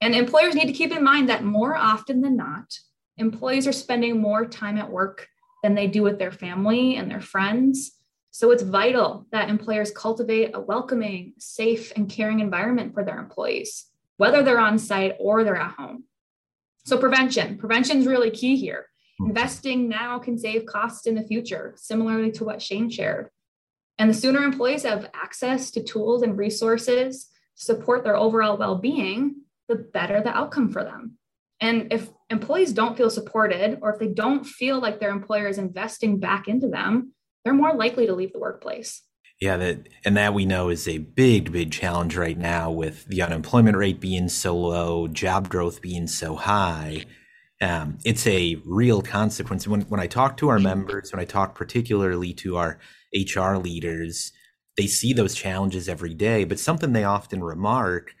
And 0.00 0.14
employers 0.14 0.54
need 0.54 0.68
to 0.68 0.72
keep 0.72 0.92
in 0.92 1.02
mind 1.02 1.28
that 1.28 1.42
more 1.42 1.74
often 1.74 2.20
than 2.20 2.36
not, 2.36 2.72
employees 3.16 3.66
are 3.66 3.72
spending 3.72 4.20
more 4.20 4.46
time 4.46 4.78
at 4.78 4.88
work 4.88 5.26
than 5.64 5.74
they 5.74 5.88
do 5.88 6.04
with 6.04 6.20
their 6.20 6.30
family 6.30 6.94
and 6.94 7.10
their 7.10 7.20
friends. 7.20 7.90
So 8.30 8.52
it's 8.52 8.62
vital 8.62 9.26
that 9.32 9.48
employers 9.48 9.90
cultivate 9.90 10.52
a 10.54 10.60
welcoming, 10.60 11.32
safe, 11.38 11.92
and 11.96 12.08
caring 12.08 12.38
environment 12.38 12.94
for 12.94 13.02
their 13.02 13.18
employees, 13.18 13.86
whether 14.16 14.44
they're 14.44 14.60
on 14.60 14.78
site 14.78 15.16
or 15.18 15.42
they're 15.42 15.56
at 15.56 15.74
home. 15.74 16.04
So 16.84 16.98
prevention, 16.98 17.58
prevention 17.58 17.98
is 17.98 18.06
really 18.06 18.30
key 18.30 18.54
here. 18.54 18.86
Investing 19.26 19.88
now 19.88 20.18
can 20.18 20.38
save 20.38 20.66
costs 20.66 21.06
in 21.06 21.14
the 21.14 21.22
future, 21.22 21.74
similarly 21.76 22.32
to 22.32 22.44
what 22.44 22.62
Shane 22.62 22.90
shared. 22.90 23.28
And 23.98 24.08
the 24.08 24.14
sooner 24.14 24.42
employees 24.42 24.84
have 24.84 25.10
access 25.14 25.70
to 25.72 25.82
tools 25.82 26.22
and 26.22 26.38
resources 26.38 27.28
to 27.58 27.64
support 27.64 28.02
their 28.02 28.16
overall 28.16 28.56
well 28.56 28.76
being, 28.76 29.42
the 29.68 29.76
better 29.76 30.22
the 30.22 30.36
outcome 30.36 30.72
for 30.72 30.82
them. 30.82 31.18
And 31.60 31.92
if 31.92 32.08
employees 32.30 32.72
don't 32.72 32.96
feel 32.96 33.10
supported, 33.10 33.78
or 33.82 33.92
if 33.92 33.98
they 33.98 34.08
don't 34.08 34.44
feel 34.44 34.80
like 34.80 34.98
their 34.98 35.10
employer 35.10 35.48
is 35.48 35.58
investing 35.58 36.18
back 36.18 36.48
into 36.48 36.68
them, 36.68 37.12
they're 37.44 37.52
more 37.52 37.74
likely 37.74 38.06
to 38.06 38.14
leave 38.14 38.32
the 38.32 38.38
workplace. 38.38 39.02
Yeah, 39.40 39.56
that 39.56 39.88
and 40.04 40.16
that 40.16 40.34
we 40.34 40.44
know 40.44 40.68
is 40.68 40.86
a 40.86 40.98
big, 40.98 41.50
big 41.50 41.72
challenge 41.72 42.14
right 42.14 42.36
now 42.36 42.70
with 42.70 43.06
the 43.06 43.22
unemployment 43.22 43.76
rate 43.76 44.00
being 44.00 44.28
so 44.28 44.56
low, 44.56 45.08
job 45.08 45.48
growth 45.48 45.80
being 45.80 46.06
so 46.06 46.36
high. 46.36 47.04
Um, 47.60 47.98
it's 48.04 48.26
a 48.26 48.60
real 48.64 49.02
consequence. 49.02 49.68
When 49.68 49.82
when 49.82 50.00
I 50.00 50.06
talk 50.06 50.36
to 50.38 50.48
our 50.48 50.58
members, 50.58 51.12
when 51.12 51.20
I 51.20 51.26
talk 51.26 51.54
particularly 51.54 52.32
to 52.34 52.56
our 52.56 52.78
HR 53.14 53.56
leaders, 53.56 54.32
they 54.76 54.86
see 54.86 55.12
those 55.12 55.34
challenges 55.34 55.88
every 55.88 56.14
day. 56.14 56.44
But 56.44 56.58
something 56.58 56.92
they 56.92 57.04
often 57.04 57.44
remark 57.44 58.14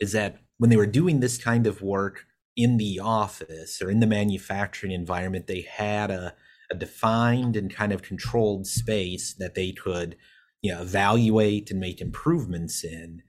is 0.00 0.12
that 0.12 0.38
when 0.58 0.70
they 0.70 0.76
were 0.76 0.86
doing 0.86 1.20
this 1.20 1.36
kind 1.36 1.66
of 1.66 1.82
work 1.82 2.24
in 2.56 2.78
the 2.78 2.98
office 3.00 3.82
or 3.82 3.90
in 3.90 4.00
the 4.00 4.06
manufacturing 4.06 4.92
environment, 4.92 5.46
they 5.46 5.66
had 5.70 6.10
a, 6.10 6.34
a 6.70 6.74
defined 6.74 7.54
and 7.54 7.74
kind 7.74 7.92
of 7.92 8.02
controlled 8.02 8.66
space 8.66 9.34
that 9.38 9.54
they 9.54 9.72
could 9.72 10.16
you 10.62 10.72
know, 10.72 10.82
evaluate 10.82 11.70
and 11.70 11.80
make 11.80 12.00
improvements 12.00 12.82
in. 12.82 13.22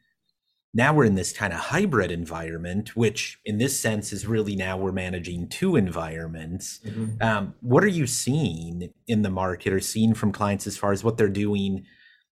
Now 0.73 0.93
we're 0.93 1.05
in 1.05 1.15
this 1.15 1.33
kind 1.33 1.53
of 1.53 1.59
hybrid 1.59 2.11
environment, 2.11 2.95
which 2.95 3.39
in 3.45 3.57
this 3.57 3.79
sense 3.79 4.11
is 4.11 4.27
really 4.27 4.55
now 4.55 4.77
we're 4.77 4.91
managing 4.91 5.47
two 5.47 5.75
environments. 5.75 6.79
Mm-hmm. 6.85 7.21
Um, 7.21 7.55
what 7.61 7.83
are 7.83 7.89
you 7.89 8.05
seeing 8.05 8.93
in 9.07 9.21
the 9.21 9.29
market 9.29 9.73
or 9.73 9.79
seeing 9.79 10.13
from 10.13 10.31
clients 10.31 10.67
as 10.67 10.77
far 10.77 10.91
as 10.91 11.03
what 11.03 11.17
they're 11.17 11.29
doing 11.29 11.85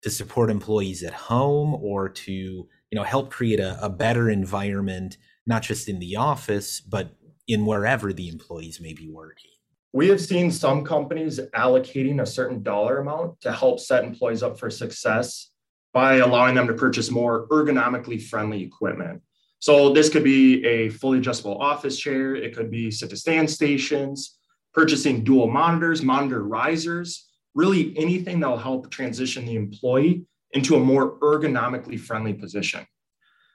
to 0.02 0.10
support 0.10 0.50
employees 0.50 1.04
at 1.04 1.14
home 1.14 1.76
or 1.76 2.10
to 2.10 2.34
you 2.34 2.70
know 2.92 3.04
help 3.04 3.32
create 3.32 3.60
a, 3.60 3.84
a 3.84 3.90
better 3.90 4.30
environment, 4.30 5.18
not 5.46 5.62
just 5.62 5.88
in 5.88 6.00
the 6.00 6.16
office, 6.16 6.82
but 6.82 7.16
in 7.48 7.66
wherever 7.66 8.12
the 8.12 8.30
employees 8.30 8.80
may 8.82 8.94
be 8.94 9.10
working? 9.10 9.52
We 9.94 10.08
have 10.10 10.20
seen 10.20 10.52
some 10.52 10.84
companies 10.84 11.40
allocating 11.56 12.22
a 12.22 12.26
certain 12.26 12.64
dollar 12.64 12.98
amount 12.98 13.40
to 13.42 13.52
help 13.52 13.80
set 13.80 14.04
employees 14.04 14.42
up 14.42 14.58
for 14.58 14.70
success 14.70 15.52
by 15.94 16.16
allowing 16.16 16.56
them 16.56 16.68
to 16.68 16.74
purchase 16.74 17.12
more 17.12 17.48
ergonomically 17.48 18.22
friendly 18.22 18.64
equipment. 18.64 19.22
So 19.60 19.94
this 19.94 20.10
could 20.10 20.24
be 20.24 20.66
a 20.66 20.90
fully 20.90 21.20
adjustable 21.20 21.58
office 21.62 21.98
chair, 21.98 22.36
it 22.36 22.56
could 22.56 22.70
be 22.70 22.92
sit 22.92 23.10
to 23.12 23.16
stand 23.16 23.50
stations, 23.50 24.38
purchasing 24.74 25.24
dual 25.24 25.48
monitors, 25.48 26.02
monitor 26.02 26.44
risers, 26.44 27.30
really 27.56 27.98
anything 27.98 28.40
that 28.40 28.50
will 28.50 28.58
help 28.58 28.90
transition 28.90 29.46
the 29.46 29.56
employee 29.56 30.26
into 30.52 30.76
a 30.76 30.80
more 30.80 31.18
ergonomically 31.20 32.00
friendly 32.00 32.34
position. 32.34 32.86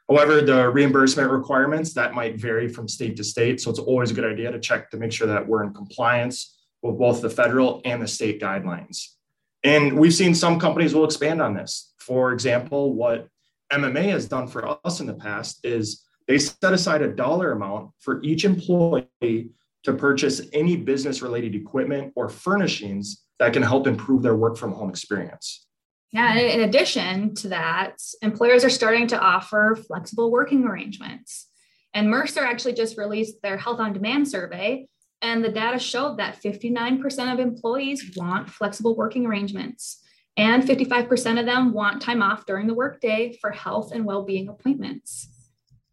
However, 0.09 0.41
the 0.41 0.71
reimbursement 0.71 1.31
requirements 1.31 1.93
that 1.95 2.15
might 2.15 2.41
vary 2.41 2.69
from 2.69 2.89
state 2.89 3.17
to 3.17 3.25
state. 3.25 3.61
So 3.61 3.71
it's 3.71 3.79
always 3.79 4.11
a 4.11 4.15
good 4.15 4.25
idea 4.25 4.51
to 4.51 4.59
check 4.59 4.91
to 4.91 4.97
make 4.97 5.13
sure 5.13 5.27
that 5.27 5.47
we're 5.47 5.65
in 5.65 5.75
compliance 5.75 6.57
with 6.81 6.99
both 6.99 7.21
the 7.21 7.29
federal 7.29 7.83
and 7.85 8.01
the 8.01 8.09
state 8.09 8.41
guidelines. 8.41 9.18
And 9.65 9.99
we've 9.99 10.15
seen 10.15 10.35
some 10.35 10.61
companies 10.61 10.95
will 10.95 11.05
expand 11.05 11.43
on 11.43 11.55
this. 11.55 11.93
For 11.99 12.33
example, 12.33 12.95
what 12.95 13.29
MMA 13.73 14.11
has 14.11 14.29
done 14.29 14.47
for 14.47 14.79
us 14.87 15.01
in 15.01 15.07
the 15.07 15.15
past 15.15 15.61
is 15.65 16.05
they 16.27 16.39
set 16.39 16.73
aside 16.73 17.03
a 17.03 17.09
dollar 17.09 17.53
amount 17.53 17.91
for 17.99 18.23
each 18.23 18.45
employee 18.45 19.51
to 19.85 19.93
purchase 19.95 20.43
any 20.53 20.77
business 20.77 21.23
related 21.23 21.55
equipment 21.55 22.13
or 22.17 22.29
furnishings 22.29 23.25
that 23.39 23.53
can 23.53 23.63
help 23.63 23.87
improve 23.87 24.23
their 24.23 24.37
work 24.37 24.57
from 24.57 24.73
home 24.73 24.91
experience. 24.91 25.67
Yeah, 26.11 26.35
in 26.35 26.61
addition 26.63 27.35
to 27.37 27.49
that, 27.49 27.97
employers 28.23 28.65
are 28.65 28.71
starting 28.71 29.07
to 29.09 29.21
offer 29.21 29.79
flexible 29.87 30.31
working 30.31 30.65
arrangements. 30.65 31.49
And 31.93 32.11
Mercer 32.11 32.41
actually 32.41 32.75
just 32.75 32.97
released 32.97 33.43
their 33.43 33.59
health 33.59 33.81
on 33.81 33.93
demand 33.93 34.29
survey, 34.29 34.87
and 35.21 35.45
the 35.45 35.49
data 35.49 35.79
showed 35.79 36.19
that 36.19 36.41
59% 36.41 37.33
of 37.33 37.41
employees 37.41 38.13
want 38.17 38.51
flexible 38.51 38.97
working 38.97 39.27
arrangements, 39.27 40.03
and 40.37 40.63
55% 40.63 41.41
of 41.41 41.47
them 41.47 41.73
want 41.73 42.01
time 42.01 42.23
off 42.23 42.47
during 42.47 42.69
the 42.69 42.75
workday 42.75 43.37
for 43.41 43.51
health 43.51 43.91
and 43.93 44.05
well 44.05 44.23
being 44.23 44.49
appointments. 44.49 45.29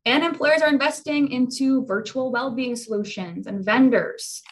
And 0.05 0.23
employers 0.23 0.61
are 0.61 0.69
investing 0.69 1.31
into 1.31 1.83
virtual 1.85 2.31
well 2.31 2.51
being 2.51 2.75
solutions 2.75 3.47
and 3.47 3.65
vendors, 3.65 4.43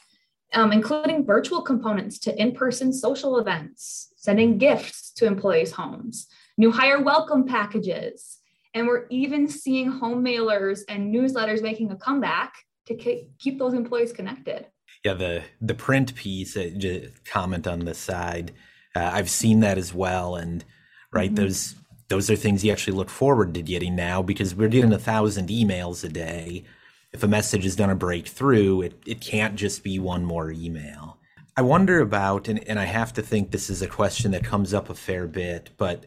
um, 0.53 0.71
including 0.71 1.25
virtual 1.25 1.61
components 1.61 2.17
to 2.19 2.41
in 2.41 2.53
person 2.53 2.91
social 2.91 3.37
events, 3.37 4.13
sending 4.15 4.57
gifts 4.57 5.11
to 5.13 5.27
employees' 5.27 5.71
homes, 5.71 6.27
new 6.57 6.71
hire 6.71 7.01
welcome 7.01 7.45
packages. 7.45 8.39
And 8.73 8.87
we're 8.87 9.05
even 9.11 9.47
seeing 9.47 9.91
home 9.91 10.25
mailers 10.25 10.81
and 10.89 11.13
newsletters 11.13 11.61
making 11.61 11.91
a 11.91 11.95
comeback 11.95 12.55
to 12.85 12.95
keep 12.95 13.59
those 13.59 13.73
employees 13.73 14.11
connected. 14.11 14.67
Yeah, 15.03 15.13
the 15.13 15.43
the 15.61 15.73
print 15.73 16.15
piece, 16.15 16.55
uh, 16.55 17.07
comment 17.25 17.67
on 17.67 17.79
the 17.79 17.93
side, 17.93 18.53
uh, 18.95 19.11
I've 19.13 19.29
seen 19.29 19.59
that 19.61 19.77
as 19.77 19.93
well. 19.93 20.35
And 20.35 20.63
right, 21.11 21.33
mm-hmm. 21.33 21.43
those 21.43 21.75
those 22.09 22.29
are 22.29 22.35
things 22.35 22.63
you 22.63 22.71
actually 22.71 22.97
look 22.97 23.09
forward 23.09 23.53
to 23.53 23.61
getting 23.61 23.95
now 23.95 24.21
because 24.21 24.55
we're 24.55 24.67
getting 24.67 24.93
a 24.93 24.99
thousand 24.99 25.49
emails 25.49 26.03
a 26.03 26.09
day. 26.09 26.63
If 27.11 27.23
a 27.23 27.27
message 27.27 27.65
is 27.65 27.75
going 27.75 27.89
to 27.89 27.95
break 27.95 28.27
through, 28.27 28.81
it, 28.81 29.01
it 29.05 29.21
can't 29.21 29.55
just 29.55 29.83
be 29.83 29.99
one 29.99 30.25
more 30.25 30.51
email. 30.51 31.17
I 31.55 31.61
wonder 31.61 31.99
about, 31.99 32.47
and, 32.47 32.67
and 32.67 32.79
I 32.79 32.85
have 32.85 33.13
to 33.13 33.21
think 33.21 33.51
this 33.51 33.69
is 33.69 33.83
a 33.83 33.87
question 33.87 34.31
that 34.31 34.43
comes 34.43 34.73
up 34.73 34.89
a 34.89 34.95
fair 34.95 35.27
bit, 35.27 35.69
but 35.77 36.05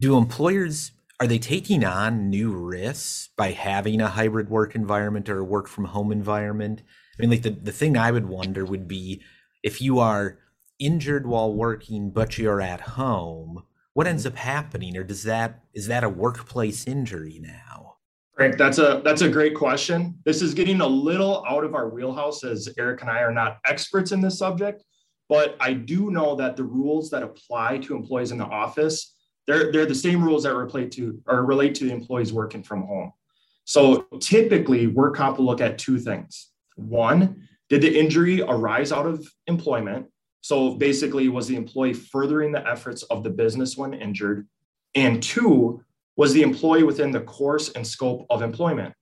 do 0.00 0.16
employers 0.16 0.92
are 1.20 1.26
they 1.26 1.38
taking 1.38 1.84
on 1.84 2.30
new 2.30 2.50
risks 2.50 3.28
by 3.36 3.50
having 3.50 4.00
a 4.00 4.08
hybrid 4.08 4.48
work 4.48 4.74
environment 4.74 5.28
or 5.28 5.38
a 5.38 5.44
work 5.44 5.68
from 5.68 5.84
home 5.84 6.10
environment? 6.10 6.82
I 7.18 7.20
mean, 7.20 7.30
like 7.30 7.42
the, 7.42 7.50
the 7.50 7.72
thing 7.72 7.96
I 7.96 8.10
would 8.10 8.26
wonder 8.26 8.64
would 8.64 8.88
be 8.88 9.22
if 9.62 9.82
you 9.82 9.98
are 9.98 10.38
injured 10.78 11.26
while 11.26 11.52
working, 11.52 12.10
but 12.10 12.38
you're 12.38 12.62
at 12.62 12.80
home, 12.80 13.64
what 13.92 14.06
ends 14.06 14.24
up 14.24 14.36
happening? 14.36 14.96
Or 14.96 15.04
does 15.04 15.22
that 15.24 15.60
is 15.74 15.88
that 15.88 16.04
a 16.04 16.08
workplace 16.08 16.86
injury 16.86 17.38
now? 17.42 17.96
Frank, 18.34 18.56
that's 18.56 18.78
a 18.78 19.02
that's 19.04 19.20
a 19.20 19.28
great 19.28 19.54
question. 19.54 20.18
This 20.24 20.40
is 20.40 20.54
getting 20.54 20.80
a 20.80 20.86
little 20.86 21.44
out 21.46 21.64
of 21.64 21.74
our 21.74 21.90
wheelhouse 21.90 22.42
as 22.44 22.66
Eric 22.78 23.02
and 23.02 23.10
I 23.10 23.20
are 23.20 23.32
not 23.32 23.58
experts 23.66 24.12
in 24.12 24.22
this 24.22 24.38
subject, 24.38 24.82
but 25.28 25.54
I 25.60 25.74
do 25.74 26.10
know 26.10 26.34
that 26.36 26.56
the 26.56 26.64
rules 26.64 27.10
that 27.10 27.22
apply 27.22 27.78
to 27.78 27.94
employees 27.94 28.32
in 28.32 28.38
the 28.38 28.46
office, 28.46 29.16
they're, 29.50 29.72
they're 29.72 29.86
the 29.86 29.94
same 29.94 30.22
rules 30.22 30.44
that 30.44 30.54
relate 30.54 30.92
to 30.92 31.20
or 31.26 31.44
relate 31.44 31.74
to 31.76 31.84
the 31.84 31.92
employees 31.92 32.32
working 32.32 32.62
from 32.62 32.82
home. 32.82 33.12
So 33.64 34.02
typically 34.20 34.86
work 34.86 35.16
comp 35.16 35.38
will 35.38 35.46
look 35.46 35.60
at 35.60 35.78
two 35.78 35.98
things. 35.98 36.50
One, 36.76 37.48
did 37.68 37.82
the 37.82 37.98
injury 37.98 38.42
arise 38.42 38.92
out 38.92 39.06
of 39.06 39.26
employment? 39.46 40.06
So 40.40 40.74
basically, 40.74 41.28
was 41.28 41.48
the 41.48 41.56
employee 41.56 41.92
furthering 41.92 42.52
the 42.52 42.66
efforts 42.66 43.02
of 43.04 43.22
the 43.22 43.30
business 43.30 43.76
when 43.76 43.92
injured? 43.92 44.48
And 44.94 45.22
two, 45.22 45.82
was 46.16 46.32
the 46.32 46.42
employee 46.42 46.82
within 46.82 47.10
the 47.10 47.20
course 47.20 47.70
and 47.72 47.86
scope 47.86 48.26
of 48.30 48.42
employment? 48.42 48.94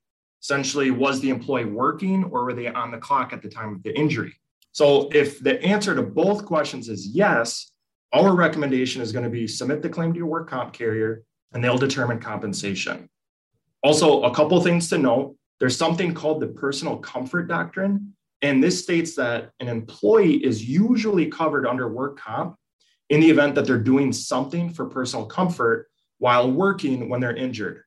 Essentially, 0.43 0.91
was 0.91 1.21
the 1.21 1.31
employee 1.31 1.65
working 1.65 2.25
or 2.25 2.45
were 2.45 2.55
they 2.55 2.69
on 2.69 2.91
the 2.91 2.99
clock 2.99 3.33
at 3.33 3.43
the 3.43 3.49
time 3.49 3.75
of 3.75 3.83
the 3.83 3.97
injury? 3.97 4.35
So, 4.73 5.09
if 5.13 5.41
the 5.41 5.63
answer 5.63 5.95
to 5.95 6.03
both 6.03 6.45
questions 6.45 6.89
is 6.89 7.09
yes, 7.09 7.73
our 8.13 8.35
recommendation 8.35 9.03
is 9.03 9.13
going 9.13 9.25
to 9.25 9.31
be 9.31 9.47
submit 9.47 9.83
the 9.83 9.89
claim 9.89 10.13
to 10.13 10.19
your 10.19 10.27
work 10.27 10.49
comp 10.49 10.73
carrier 10.73 11.23
and 11.53 11.63
they'll 11.63 11.79
determine 11.79 12.19
compensation. 12.19 13.09
Also, 13.83 14.23
a 14.23 14.35
couple 14.35 14.61
things 14.61 14.89
to 14.89 14.99
note 14.99 15.37
there's 15.61 15.77
something 15.77 16.15
called 16.15 16.41
the 16.41 16.49
personal 16.49 16.97
comfort 16.99 17.49
doctrine. 17.49 18.15
And 18.43 18.63
this 18.63 18.81
states 18.83 19.17
that 19.17 19.51
an 19.59 19.69
employee 19.69 20.45
is 20.45 20.65
usually 20.65 21.27
covered 21.27 21.67
under 21.67 21.89
work 21.89 22.19
comp 22.19 22.57
in 23.09 23.21
the 23.21 23.31
event 23.31 23.55
that 23.57 23.67
they're 23.67 23.79
doing 23.79 24.13
something 24.13 24.71
for 24.71 24.87
personal 24.87 25.27
comfort 25.27 25.89
while 26.19 26.51
working 26.51 27.09
when 27.09 27.21
they're 27.21 27.35
injured. 27.35 27.83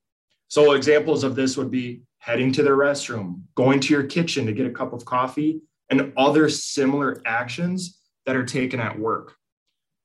So, 0.50 0.74
examples 0.74 1.24
of 1.24 1.36
this 1.36 1.56
would 1.56 1.72
be 1.72 2.02
heading 2.18 2.52
to 2.54 2.64
the 2.64 2.72
restroom, 2.72 3.44
going 3.56 3.80
to 3.80 3.94
your 3.94 4.04
kitchen 4.04 4.46
to 4.46 4.52
get 4.52 4.66
a 4.66 4.72
cup 4.72 4.92
of 4.92 5.06
coffee, 5.06 5.62
and 5.90 6.12
other 6.18 6.50
similar 6.50 7.22
actions 7.26 8.00
that 8.26 8.36
are 8.36 8.46
taken 8.46 8.80
at 8.80 9.00
work. 9.00 9.36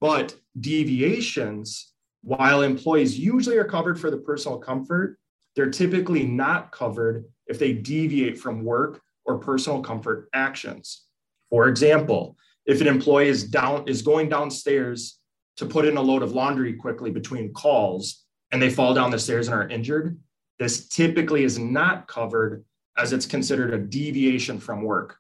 But 0.00 0.34
deviations, 0.58 1.92
while 2.22 2.62
employees 2.62 3.18
usually 3.18 3.56
are 3.56 3.64
covered 3.64 3.98
for 3.98 4.10
the 4.10 4.18
personal 4.18 4.58
comfort, 4.58 5.18
they're 5.54 5.70
typically 5.70 6.24
not 6.24 6.72
covered 6.72 7.24
if 7.46 7.58
they 7.58 7.72
deviate 7.72 8.38
from 8.38 8.64
work 8.64 9.00
or 9.24 9.38
personal 9.38 9.82
comfort 9.82 10.28
actions. 10.34 11.06
For 11.50 11.68
example, 11.68 12.36
if 12.66 12.80
an 12.80 12.86
employee 12.86 13.28
is 13.28 13.44
down 13.44 13.88
is 13.88 14.02
going 14.02 14.28
downstairs 14.28 15.18
to 15.56 15.66
put 15.66 15.86
in 15.86 15.96
a 15.96 16.02
load 16.02 16.22
of 16.22 16.32
laundry 16.32 16.74
quickly 16.74 17.10
between 17.10 17.52
calls 17.52 18.24
and 18.50 18.60
they 18.60 18.70
fall 18.70 18.92
down 18.92 19.10
the 19.10 19.18
stairs 19.18 19.48
and 19.48 19.54
are 19.54 19.68
injured, 19.68 20.18
this 20.58 20.88
typically 20.88 21.44
is 21.44 21.58
not 21.58 22.06
covered 22.08 22.64
as 22.98 23.12
it's 23.12 23.26
considered 23.26 23.72
a 23.72 23.78
deviation 23.78 24.58
from 24.58 24.82
work. 24.82 25.18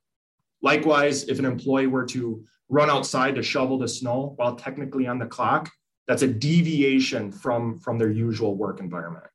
Likewise, 0.66 1.28
if 1.28 1.38
an 1.38 1.44
employee 1.44 1.86
were 1.86 2.04
to 2.06 2.42
run 2.68 2.90
outside 2.90 3.36
to 3.36 3.42
shovel 3.42 3.78
the 3.78 3.86
snow 3.86 4.32
while 4.34 4.56
technically 4.56 5.06
on 5.06 5.16
the 5.16 5.24
clock, 5.24 5.70
that's 6.08 6.22
a 6.22 6.26
deviation 6.26 7.30
from, 7.30 7.78
from 7.78 7.98
their 7.98 8.10
usual 8.10 8.56
work 8.56 8.80
environment. 8.80 9.26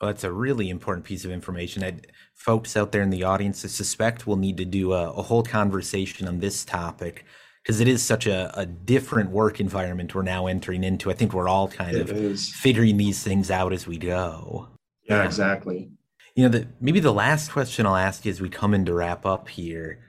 Well, 0.00 0.12
that's 0.12 0.22
a 0.22 0.30
really 0.30 0.70
important 0.70 1.04
piece 1.04 1.24
of 1.24 1.32
information. 1.32 1.82
I'd, 1.82 2.06
folks 2.36 2.76
out 2.76 2.92
there 2.92 3.02
in 3.02 3.10
the 3.10 3.24
audience, 3.24 3.64
I 3.64 3.68
suspect 3.68 4.28
we'll 4.28 4.36
need 4.36 4.58
to 4.58 4.64
do 4.64 4.92
a, 4.92 5.10
a 5.10 5.22
whole 5.22 5.42
conversation 5.42 6.28
on 6.28 6.38
this 6.38 6.64
topic 6.64 7.24
because 7.64 7.80
it 7.80 7.88
is 7.88 8.00
such 8.00 8.28
a, 8.28 8.56
a, 8.56 8.64
different 8.64 9.30
work 9.30 9.58
environment 9.58 10.14
we're 10.14 10.22
now 10.22 10.46
entering 10.46 10.84
into. 10.84 11.10
I 11.10 11.14
think 11.14 11.32
we're 11.32 11.48
all 11.48 11.66
kind 11.66 11.96
it 11.96 12.02
of 12.02 12.12
is. 12.12 12.48
figuring 12.54 12.96
these 12.96 13.24
things 13.24 13.50
out 13.50 13.72
as 13.72 13.88
we 13.88 13.98
go. 13.98 14.68
Yeah, 15.02 15.24
exactly. 15.24 15.90
You 16.36 16.44
know, 16.44 16.50
the, 16.50 16.68
maybe 16.80 17.00
the 17.00 17.12
last 17.12 17.50
question 17.50 17.86
I'll 17.86 17.96
ask 17.96 18.24
you 18.24 18.30
as 18.30 18.40
we 18.40 18.48
come 18.48 18.72
in 18.72 18.84
to 18.84 18.94
wrap 18.94 19.26
up 19.26 19.48
here 19.48 20.05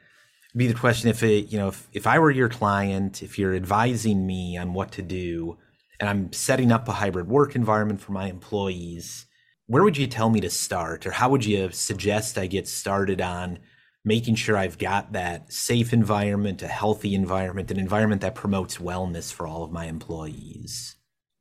be 0.58 0.68
the 0.68 0.74
question 0.74 1.10
if 1.10 1.24
it, 1.24 1.52
you 1.52 1.60
know, 1.60 1.70
if, 1.70 1.88
if 1.94 2.08
I 2.08 2.20
were 2.20 2.32
your 2.32 2.50
client, 2.50 3.22
if 3.22 3.38
you're 3.38 3.56
advising 3.56 4.26
me 4.26 4.58
on 4.58 4.74
what 4.74 4.92
to 4.94 5.02
do, 5.02 5.58
and 6.00 6.10
I'm 6.10 6.34
setting 6.34 6.72
up 6.72 6.88
a 6.88 6.94
hybrid 6.94 7.28
work 7.28 7.56
environment 7.56 8.02
for 8.02 8.12
my 8.12 8.28
employees, 8.28 9.26
where 9.68 9.84
would 9.84 9.98
you 9.98 10.08
tell 10.08 10.30
me 10.30 10.42
to 10.42 10.50
start, 10.50 11.06
or 11.06 11.12
how 11.12 11.30
would 11.30 11.46
you 11.46 11.70
suggest 11.72 12.38
I 12.38 12.48
get 12.48 12.68
started 12.68 13.22
on 13.22 13.60
making 14.06 14.36
sure 14.36 14.58
I've 14.58 14.78
got 14.78 15.12
that 15.12 15.52
safe 15.52 15.92
environment, 15.92 16.62
a 16.62 16.68
healthy 16.68 17.14
environment, 17.14 17.70
an 17.70 17.78
environment 17.78 18.22
that 18.22 18.36
promotes 18.36 18.78
wellness 18.78 19.32
for 19.32 19.46
all 19.46 19.64
of 19.64 19.72
my 19.72 19.86
employees? 19.86 20.96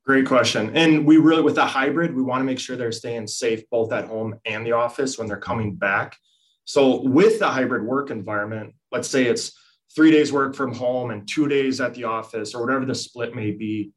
Great 0.05 0.25
question. 0.25 0.75
And 0.75 1.05
we 1.05 1.17
really, 1.17 1.41
with 1.41 1.57
a 1.57 1.65
hybrid, 1.65 2.15
we 2.15 2.21
want 2.21 2.41
to 2.41 2.45
make 2.45 2.59
sure 2.59 2.75
they're 2.75 2.91
staying 2.91 3.27
safe 3.27 3.69
both 3.69 3.91
at 3.91 4.05
home 4.05 4.35
and 4.45 4.65
the 4.65 4.73
office 4.73 5.17
when 5.17 5.27
they're 5.27 5.37
coming 5.37 5.75
back. 5.75 6.17
So, 6.65 7.01
with 7.01 7.39
the 7.39 7.47
hybrid 7.47 7.83
work 7.83 8.09
environment, 8.09 8.73
let's 8.91 9.09
say 9.09 9.25
it's 9.25 9.51
three 9.95 10.11
days 10.11 10.31
work 10.31 10.55
from 10.55 10.73
home 10.73 11.11
and 11.11 11.27
two 11.27 11.47
days 11.47 11.81
at 11.81 11.93
the 11.93 12.03
office, 12.03 12.53
or 12.53 12.61
whatever 12.61 12.85
the 12.85 12.95
split 12.95 13.35
may 13.35 13.51
be, 13.51 13.91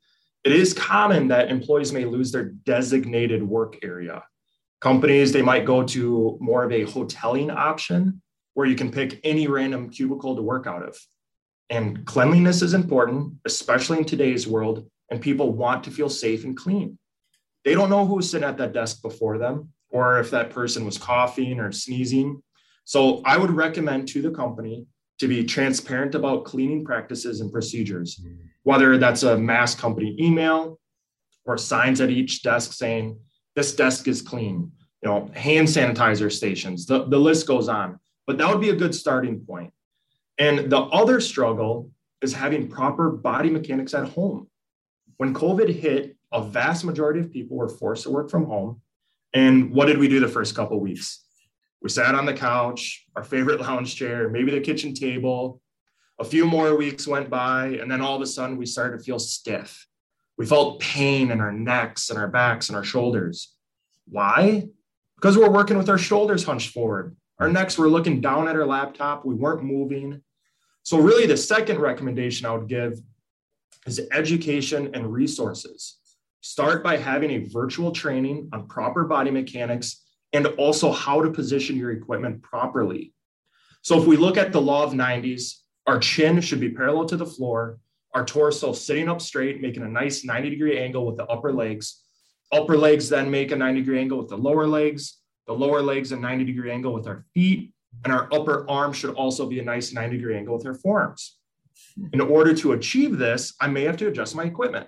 it 0.45 0.53
is 0.53 0.73
common 0.73 1.29
that 1.29 1.51
employees 1.51 1.93
may 1.93 2.05
lose 2.05 2.33
their 2.33 2.51
designated 2.65 3.43
work 3.43 3.77
area. 3.83 4.23
Companies, 4.81 5.33
they 5.33 5.43
might 5.43 5.67
go 5.67 5.83
to 5.83 6.39
more 6.41 6.65
of 6.65 6.73
a 6.73 6.87
hoteling 6.87 7.55
option 7.55 8.23
where 8.55 8.67
you 8.67 8.75
can 8.75 8.91
pick 8.91 9.21
any 9.25 9.47
random 9.47 9.91
cubicle 9.91 10.35
to 10.37 10.43
work 10.43 10.67
out 10.67 10.83
of. 10.83 10.97
And 11.69 12.05
cleanliness 12.07 12.63
is 12.63 12.75
important, 12.75 13.35
especially 13.45 13.99
in 13.99 14.05
today's 14.05 14.47
world 14.47 14.87
and 15.11 15.21
people 15.21 15.53
want 15.53 15.85
to 15.85 15.91
feel 15.91 16.09
safe 16.09 16.45
and 16.45 16.57
clean. 16.57 16.99
They 17.65 17.75
don't 17.75 17.91
know 17.91 18.07
who 18.07 18.17
was 18.17 18.31
sitting 18.31 18.49
at 18.49 18.57
that 18.59 18.73
desk 18.73 19.03
before 19.03 19.39
them 19.39 19.71
or 19.91 20.21
if 20.21 20.31
that 20.31 20.51
person 20.51 20.85
was 20.85 20.99
coughing 20.99 21.61
or 21.61 21.73
sneezing. 21.73 22.43
So 22.85 23.23
I 23.25 23.37
would 23.37 23.51
recommend 23.51 24.09
to 24.09 24.23
the 24.23 24.31
company 24.31 24.87
to 25.19 25.29
be 25.29 25.45
transparent 25.45 26.15
about 26.15 26.45
cleaning 26.45 26.85
practices 26.85 27.41
and 27.41 27.53
procedures, 27.53 28.21
hmm. 28.23 28.35
whether 28.63 28.99
that's 28.99 29.23
a 29.23 29.37
mass 29.39 29.75
company 29.75 30.17
email 30.19 30.79
or 31.45 31.59
signs 31.59 32.01
at 32.01 32.11
each 32.11 32.43
desk 32.43 32.73
saying, 32.73 33.19
this 33.57 33.75
desk 33.75 34.09
is 34.09 34.23
clean, 34.23 34.71
you 35.03 35.09
know, 35.09 35.31
hand 35.35 35.67
sanitizer 35.67 36.31
stations, 36.31 36.87
the, 36.87 37.05
the 37.07 37.19
list 37.19 37.47
goes 37.47 37.69
on. 37.69 37.99
But 38.27 38.39
that 38.39 38.49
would 38.49 38.61
be 38.61 38.71
a 38.71 38.77
good 38.77 38.95
starting 38.95 39.41
point. 39.41 39.73
And 40.39 40.71
the 40.71 40.79
other 40.79 41.21
struggle 41.21 41.91
is 42.23 42.33
having 42.33 42.69
proper 42.69 43.11
body 43.11 43.51
mechanics 43.51 43.93
at 43.93 44.09
home 44.09 44.47
when 45.21 45.35
COVID 45.35 45.69
hit, 45.69 46.17
a 46.33 46.43
vast 46.43 46.83
majority 46.83 47.21
of 47.21 47.31
people 47.31 47.55
were 47.55 47.69
forced 47.69 48.05
to 48.05 48.11
work 48.11 48.31
from 48.31 48.47
home. 48.47 48.81
And 49.35 49.71
what 49.71 49.85
did 49.85 49.99
we 49.99 50.09
do 50.09 50.19
the 50.19 50.29
first 50.29 50.55
couple 50.55 50.81
weeks? 50.81 51.27
We 51.83 51.89
sat 51.89 52.15
on 52.15 52.27
the 52.27 52.35
couch, 52.35 53.07
our 53.17 53.23
favorite 53.23 53.61
lounge 53.61 53.97
chair, 53.97 54.29
maybe 54.29 54.51
the 54.51 54.61
kitchen 54.61 54.95
table. 54.95 55.61
A 56.19 56.25
few 56.25 56.45
more 56.45 56.77
weeks 56.77 57.07
went 57.07 57.31
by, 57.31 57.79
and 57.81 57.91
then 57.91 58.03
all 58.03 58.17
of 58.17 58.23
a 58.23 58.27
sudden 58.27 58.59
we 58.59 58.67
started 58.67 58.99
to 58.99 59.05
feel 59.05 59.19
stiff. 59.19 59.87
We 60.37 60.45
felt 60.45 60.81
pain 60.81 61.31
in 61.31 61.41
our 61.41 61.53
necks 61.53 62.11
and 62.11 62.19
our 62.19 62.29
backs 62.29 62.69
and 62.69 62.77
our 62.77 62.85
shoulders. 62.85 63.55
Why? 64.07 64.69
Because 65.17 65.39
we're 65.39 65.51
working 65.51 65.79
with 65.79 65.89
our 65.89 65.99
shoulders 65.99 66.45
hunched 66.45 66.73
forward. 66.73 67.17
Our 67.39 67.51
necks 67.51 67.79
were 67.79 67.89
looking 67.89 68.21
down 68.21 68.49
at 68.49 68.57
our 68.57 68.67
laptop. 68.67 69.25
We 69.25 69.35
weren't 69.35 69.65
moving. 69.65 70.21
So, 70.83 70.99
really, 70.99 71.27
the 71.27 71.37
second 71.37 71.79
recommendation 71.79 72.47
I 72.47 72.53
would 72.53 72.69
give 72.69 73.01
is 73.87 74.01
education 74.13 74.91
and 74.95 75.11
resources. 75.13 75.97
Start 76.43 76.83
by 76.83 76.97
having 76.97 77.31
a 77.31 77.47
virtual 77.47 77.93
training 77.93 78.51
on 78.53 78.67
proper 78.67 79.05
body 79.05 79.31
mechanics 79.31 80.03
and 80.33 80.47
also 80.47 80.93
how 80.93 81.23
to 81.23 81.31
position 81.31 81.77
your 81.77 81.93
equipment 81.93 82.43
properly. 82.43 83.13
So 83.83 84.01
if 84.01 84.07
we 84.07 84.17
look 84.17 84.37
at 84.37 84.53
the 84.53 84.61
law 84.61 84.85
of 84.85 84.93
90s, 84.93 85.55
our 85.87 85.99
chin 85.99 86.41
should 86.41 86.61
be 86.61 86.71
parallel 86.71 87.07
to 87.07 87.17
the 87.17 87.27
floor, 87.27 87.79
our 88.15 88.25
torso 88.25 88.73
sitting 88.73 89.09
up 89.09 89.21
straight, 89.21 89.61
making 89.61 89.83
a 89.83 89.89
nice 89.89 90.25
90 90.25 90.51
degree 90.51 90.79
angle 90.79 91.07
with 91.07 91.17
the 91.17 91.27
upper 91.27 91.53
legs. 91.53 92.03
Upper 92.53 92.77
legs 92.77 93.09
then 93.09 93.31
make 93.31 93.51
a 93.53 93.57
90 93.57 93.81
degree 93.81 94.01
angle 94.01 94.19
with 94.19 94.29
the 94.29 94.37
lower 94.37 94.67
legs, 94.67 95.19
the 95.47 95.53
lower 95.53 95.81
legs 95.81 96.13
a 96.13 96.17
90 96.17 96.45
degree 96.45 96.71
angle 96.71 96.93
with 96.93 97.07
our 97.07 97.25
feet, 97.35 97.73
and 98.05 98.13
our 98.13 98.29
upper 98.33 98.69
arm 98.69 98.93
should 98.93 99.15
also 99.15 99.47
be 99.47 99.59
a 99.61 99.65
nice 99.65 99.93
90 99.93 100.17
degree 100.17 100.37
angle 100.37 100.57
with 100.57 100.67
our 100.67 100.75
forearms. 100.75 101.39
In 102.13 102.21
order 102.21 102.55
to 102.55 102.73
achieve 102.73 103.19
this, 103.19 103.55
I 103.61 103.69
may 103.69 103.83
have 103.85 103.97
to 103.99 104.09
adjust 104.09 104.37
my 104.37 104.45
equipment. 104.45 104.87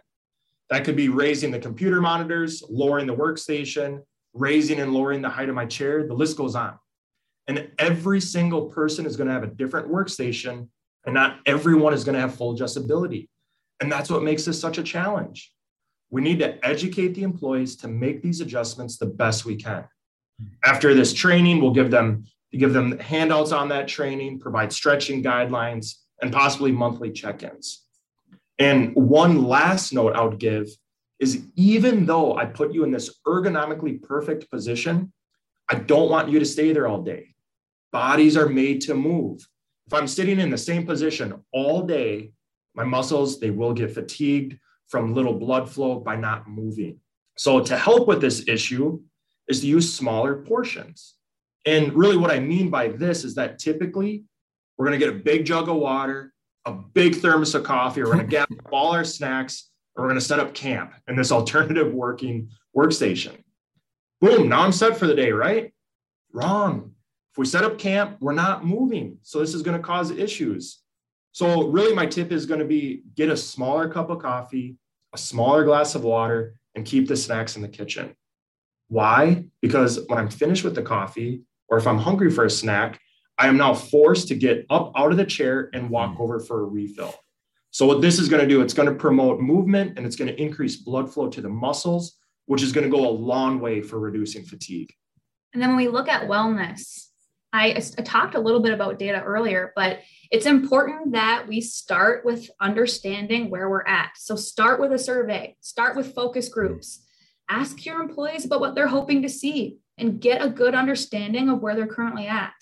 That 0.71 0.85
could 0.85 0.97
be 0.97 1.09
raising 1.09 1.51
the 1.51 1.59
computer 1.59 2.01
monitors, 2.01 2.63
lowering 2.69 3.07
the 3.07 3.15
workstation, 3.15 4.03
raising 4.35 4.81
and 4.81 4.93
lowering 4.93 5.23
the 5.23 5.29
height 5.29 5.49
of 5.49 5.55
my 5.55 5.67
chair. 5.67 6.07
The 6.07 6.15
list 6.15 6.37
goes 6.37 6.55
on. 6.55 6.79
And 7.49 7.71
every 7.79 8.21
single 8.21 8.67
person 8.67 9.05
is 9.05 9.17
going 9.17 9.27
to 9.27 9.33
have 9.33 9.43
a 9.43 9.49
different 9.49 9.91
workstation, 9.91 10.69
and 11.05 11.15
not 11.15 11.41
everyone 11.45 11.93
is 11.93 12.05
going 12.05 12.15
to 12.15 12.21
have 12.21 12.35
full 12.35 12.57
adjustability. 12.57 13.29
And 13.81 13.91
that's 13.91 14.11
what 14.11 14.23
makes 14.23 14.45
this 14.45 14.61
such 14.61 14.79
a 14.79 14.83
challenge. 14.83 15.53
We 16.11 16.21
need 16.21 16.39
to 16.39 16.65
educate 16.65 17.15
the 17.15 17.25
employees 17.25 17.75
to 17.77 17.89
make 17.89 18.23
these 18.23 18.41
adjustments 18.41 18.97
the 18.97 19.07
best 19.07 19.45
we 19.45 19.57
can. 19.57 19.85
After 20.65 20.95
this 20.95 21.13
training, 21.13 21.61
we'll 21.61 21.73
give 21.73 21.91
them 21.91 22.25
give 22.53 22.75
them 22.75 22.99
handouts 22.99 23.51
on 23.51 23.69
that 23.71 23.89
training, 23.89 24.39
provide 24.39 24.73
stretching 24.73 25.23
guidelines, 25.23 25.95
and 26.21 26.33
possibly 26.33 26.71
monthly 26.71 27.11
check 27.11 27.43
ins. 27.43 27.85
And 28.59 28.95
one 28.95 29.45
last 29.45 29.93
note 29.93 30.15
I 30.15 30.23
would 30.23 30.39
give 30.39 30.69
is 31.23 31.47
even 31.55 32.05
though 32.05 32.37
I 32.37 32.47
put 32.47 32.75
you 32.75 32.83
in 32.83 32.91
this 32.91 33.21
ergonomically 33.25 34.03
perfect 34.03 34.51
position, 34.51 35.13
I 35.71 35.77
don't 35.77 36.11
want 36.11 36.29
you 36.29 36.41
to 36.41 36.45
stay 36.45 36.73
there 36.73 36.89
all 36.89 37.01
day. 37.01 37.37
Bodies 37.93 38.37
are 38.37 38.49
made 38.49 38.81
to 38.83 38.95
move. 38.95 39.47
If 39.87 39.95
I'm 39.95 40.09
sitting 40.09 40.41
in 40.41 40.51
the 40.51 40.59
same 40.59 40.85
position 40.85 41.45
all 41.53 41.83
day, 41.83 42.33
my 42.75 42.83
muscles, 42.83 43.39
they 43.39 43.51
will 43.51 43.73
get 43.73 43.95
fatigued 43.95 44.59
from 44.89 45.15
little 45.15 45.35
blood 45.35 45.71
flow 45.71 46.01
by 46.01 46.17
not 46.17 46.49
moving. 46.49 46.99
So 47.37 47.61
to 47.61 47.79
help 47.79 48.09
with 48.09 48.21
this 48.21 48.49
issue 48.49 49.01
is 49.47 49.61
to 49.61 49.69
use 49.69 49.95
smaller 49.95 50.43
portions. 50.43 51.15
And 51.65 51.95
really 51.95 52.17
what 52.17 52.33
I 52.33 52.41
mean 52.41 52.69
by 52.69 52.89
this 52.89 53.23
is 53.23 53.37
that 53.37 53.61
typically 53.61 54.25
we're 54.77 54.87
going 54.87 54.99
to 54.99 55.07
get 55.07 55.15
a 55.15 55.19
big 55.19 55.45
jug 55.45 55.69
of 55.69 55.77
water, 55.77 56.33
a 56.65 56.73
big 56.73 57.15
thermos 57.15 57.55
of 57.55 57.63
coffee. 57.63 58.03
We're 58.03 58.15
going 58.15 58.19
to 58.27 58.27
get 58.27 58.49
all 58.73 58.91
our 58.91 59.05
snacks, 59.05 59.71
we're 59.97 60.09
going 60.09 60.15
to 60.15 60.25
set 60.25 60.41
up 60.41 60.55
camp 60.55 60.95
in 61.09 61.17
this 61.17 61.33
alternative 61.33 61.93
working 61.93 62.51
workstation. 62.77 63.37
Boom, 64.21 64.49
now 64.49 64.63
I'm 64.63 64.73
set 64.73 64.97
for 64.97 65.07
the 65.07 65.15
day, 65.15 65.33
right? 65.33 65.73
Wrong. 66.33 66.93
If 67.33 67.39
we 67.39 67.47
set 67.47 67.65
up 67.65 67.79
camp, 67.79 68.19
we're 68.21 68.33
not 68.33 68.65
moving. 68.65 69.19
So 69.23 69.41
this 69.41 69.55
is 69.55 69.63
going 69.63 69.77
to 69.77 69.83
cause 69.83 70.11
issues. 70.11 70.81
So, 71.35 71.69
really, 71.69 71.95
my 71.95 72.05
tip 72.05 72.31
is 72.31 72.45
going 72.45 72.61
to 72.61 72.67
be 72.67 73.05
get 73.17 73.31
a 73.31 73.37
smaller 73.37 73.89
cup 73.89 74.11
of 74.11 74.19
coffee, 74.19 74.77
a 75.15 75.19
smaller 75.19 75.65
glass 75.65 75.95
of 75.95 76.05
water, 76.05 76.57
and 76.75 76.85
keep 76.85 77.09
the 77.09 77.17
snacks 77.17 77.57
in 77.57 77.63
the 77.63 77.69
kitchen. 77.69 78.15
Why? 78.89 79.47
Because 79.63 80.01
when 80.09 80.19
I'm 80.19 80.29
finished 80.29 80.63
with 80.63 80.75
the 80.75 80.83
coffee, 80.83 81.43
or 81.69 81.79
if 81.79 81.87
I'm 81.87 81.97
hungry 81.97 82.31
for 82.31 82.45
a 82.45 82.51
snack, 82.51 83.01
I 83.39 83.49
am 83.49 83.57
now 83.57 83.73
forced 83.73 84.29
to 84.29 84.35
get 84.35 84.67
up 84.69 84.93
out 84.95 85.11
of 85.11 85.17
the 85.17 85.25
chair 85.25 85.71
and 85.73 85.89
walk 85.89 86.17
mm. 86.17 86.21
over 86.21 86.39
for 86.39 86.61
a 86.61 86.65
refill. 86.65 87.15
So, 87.73 87.87
what 87.87 88.03
this 88.03 88.19
is 88.19 88.29
going 88.29 88.43
to 88.43 88.49
do, 88.49 88.61
it's 88.61 88.75
going 88.75 88.89
to 88.89 88.95
promote 88.95 89.41
movement 89.41 89.97
and 89.97 90.07
it's 90.07 90.15
going 90.15 90.29
to 90.29 90.41
increase 90.41 90.77
blood 90.77 91.13
flow 91.13 91.29
to 91.31 91.41
the 91.41 91.49
muscles, 91.49 92.19
which 92.45 92.63
is 92.63 92.71
going 92.71 92.85
to 92.85 92.95
go 92.95 93.09
a 93.09 93.11
long 93.11 93.61
way 93.61 93.81
for 93.81 93.99
reducing 93.99 94.45
fatigue. 94.45 94.93
And 95.55 95.63
then 95.63 95.71
when 95.71 95.79
we 95.79 95.89
look 95.89 96.07
at 96.07 96.29
wellness, 96.29 97.07
I, 97.51 97.69
I 97.69 98.03
talked 98.03 98.35
a 98.35 98.41
little 98.41 98.61
bit 98.61 98.75
about 98.75 98.99
data 98.99 99.23
earlier, 99.23 99.73
but 99.75 100.01
it's 100.31 100.45
important 100.45 101.13
that 101.13 101.49
we 101.49 101.63
start 101.63 102.27
with 102.27 102.51
understanding 102.61 103.49
where 103.49 103.71
we're 103.71 103.87
at. 103.87 104.11
So, 104.17 104.37
start 104.37 104.79
with 104.79 104.93
a 104.93 104.99
survey, 104.99 105.57
start 105.63 105.97
with 105.97 106.15
focus 106.15 106.51
mm-hmm. 106.51 106.61
groups, 106.61 107.07
ask 107.49 107.87
your 107.87 108.03
employees 108.03 108.45
about 108.45 108.61
what 108.61 108.75
they're 108.75 108.87
hoping 108.87 109.23
to 109.23 109.31
see, 109.31 109.79
and 109.97 110.21
get 110.21 110.45
a 110.45 110.51
good 110.51 110.75
understanding 110.75 111.49
of 111.49 111.63
where 111.63 111.75
they're 111.75 111.87
currently 111.87 112.27
at. 112.27 112.53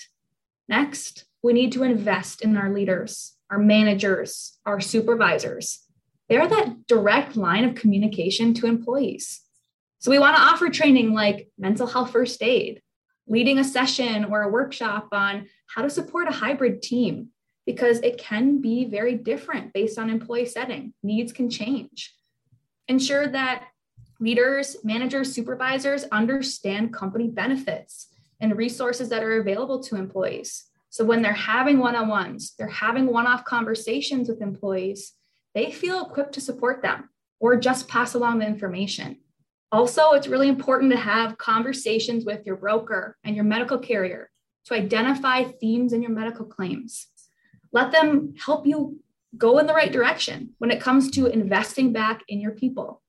Next, 0.68 1.24
we 1.42 1.52
need 1.52 1.72
to 1.72 1.82
invest 1.82 2.42
in 2.42 2.56
our 2.56 2.72
leaders, 2.72 3.34
our 3.50 3.58
managers, 3.58 4.58
our 4.64 4.80
supervisors. 4.80 5.80
They're 6.28 6.46
that 6.46 6.86
direct 6.86 7.36
line 7.36 7.64
of 7.64 7.74
communication 7.74 8.54
to 8.54 8.66
employees. 8.66 9.40
So 9.98 10.10
we 10.10 10.18
want 10.18 10.36
to 10.36 10.42
offer 10.42 10.68
training 10.68 11.12
like 11.12 11.50
mental 11.58 11.86
health 11.86 12.12
first 12.12 12.42
aid, 12.42 12.80
leading 13.26 13.58
a 13.58 13.64
session 13.64 14.24
or 14.24 14.42
a 14.42 14.48
workshop 14.48 15.08
on 15.12 15.48
how 15.74 15.82
to 15.82 15.90
support 15.90 16.28
a 16.28 16.32
hybrid 16.32 16.82
team, 16.82 17.28
because 17.66 17.98
it 17.98 18.16
can 18.16 18.60
be 18.60 18.84
very 18.84 19.16
different 19.16 19.72
based 19.72 19.98
on 19.98 20.08
employee 20.08 20.46
setting. 20.46 20.94
Needs 21.02 21.32
can 21.32 21.50
change. 21.50 22.14
Ensure 22.88 23.28
that 23.28 23.64
leaders, 24.20 24.76
managers, 24.84 25.32
supervisors 25.32 26.04
understand 26.12 26.92
company 26.92 27.28
benefits 27.28 28.08
and 28.40 28.56
resources 28.56 29.08
that 29.08 29.22
are 29.22 29.40
available 29.40 29.82
to 29.82 29.96
employees. 29.96 30.69
So 30.90 31.04
when 31.04 31.22
they're 31.22 31.32
having 31.32 31.78
one 31.78 31.96
on 31.96 32.08
ones, 32.08 32.54
they're 32.58 32.66
having 32.66 33.06
one 33.06 33.26
off 33.26 33.44
conversations 33.44 34.28
with 34.28 34.42
employees, 34.42 35.12
they 35.54 35.70
feel 35.70 36.04
equipped 36.04 36.34
to 36.34 36.40
support 36.40 36.82
them 36.82 37.08
or 37.38 37.56
just 37.56 37.88
pass 37.88 38.14
along 38.14 38.40
the 38.40 38.46
information. 38.46 39.18
Also, 39.72 40.12
it's 40.12 40.26
really 40.26 40.48
important 40.48 40.90
to 40.90 40.98
have 40.98 41.38
conversations 41.38 42.24
with 42.24 42.44
your 42.44 42.56
broker 42.56 43.16
and 43.24 43.36
your 43.36 43.44
medical 43.44 43.78
carrier 43.78 44.30
to 44.66 44.74
identify 44.74 45.44
themes 45.44 45.92
in 45.92 46.02
your 46.02 46.10
medical 46.10 46.44
claims. 46.44 47.06
Let 47.72 47.92
them 47.92 48.34
help 48.44 48.66
you 48.66 49.00
go 49.36 49.58
in 49.58 49.66
the 49.66 49.74
right 49.74 49.92
direction 49.92 50.54
when 50.58 50.72
it 50.72 50.80
comes 50.80 51.10
to 51.12 51.26
investing 51.26 51.92
back 51.92 52.22
in 52.26 52.40
your 52.40 52.50
people. 52.50 53.00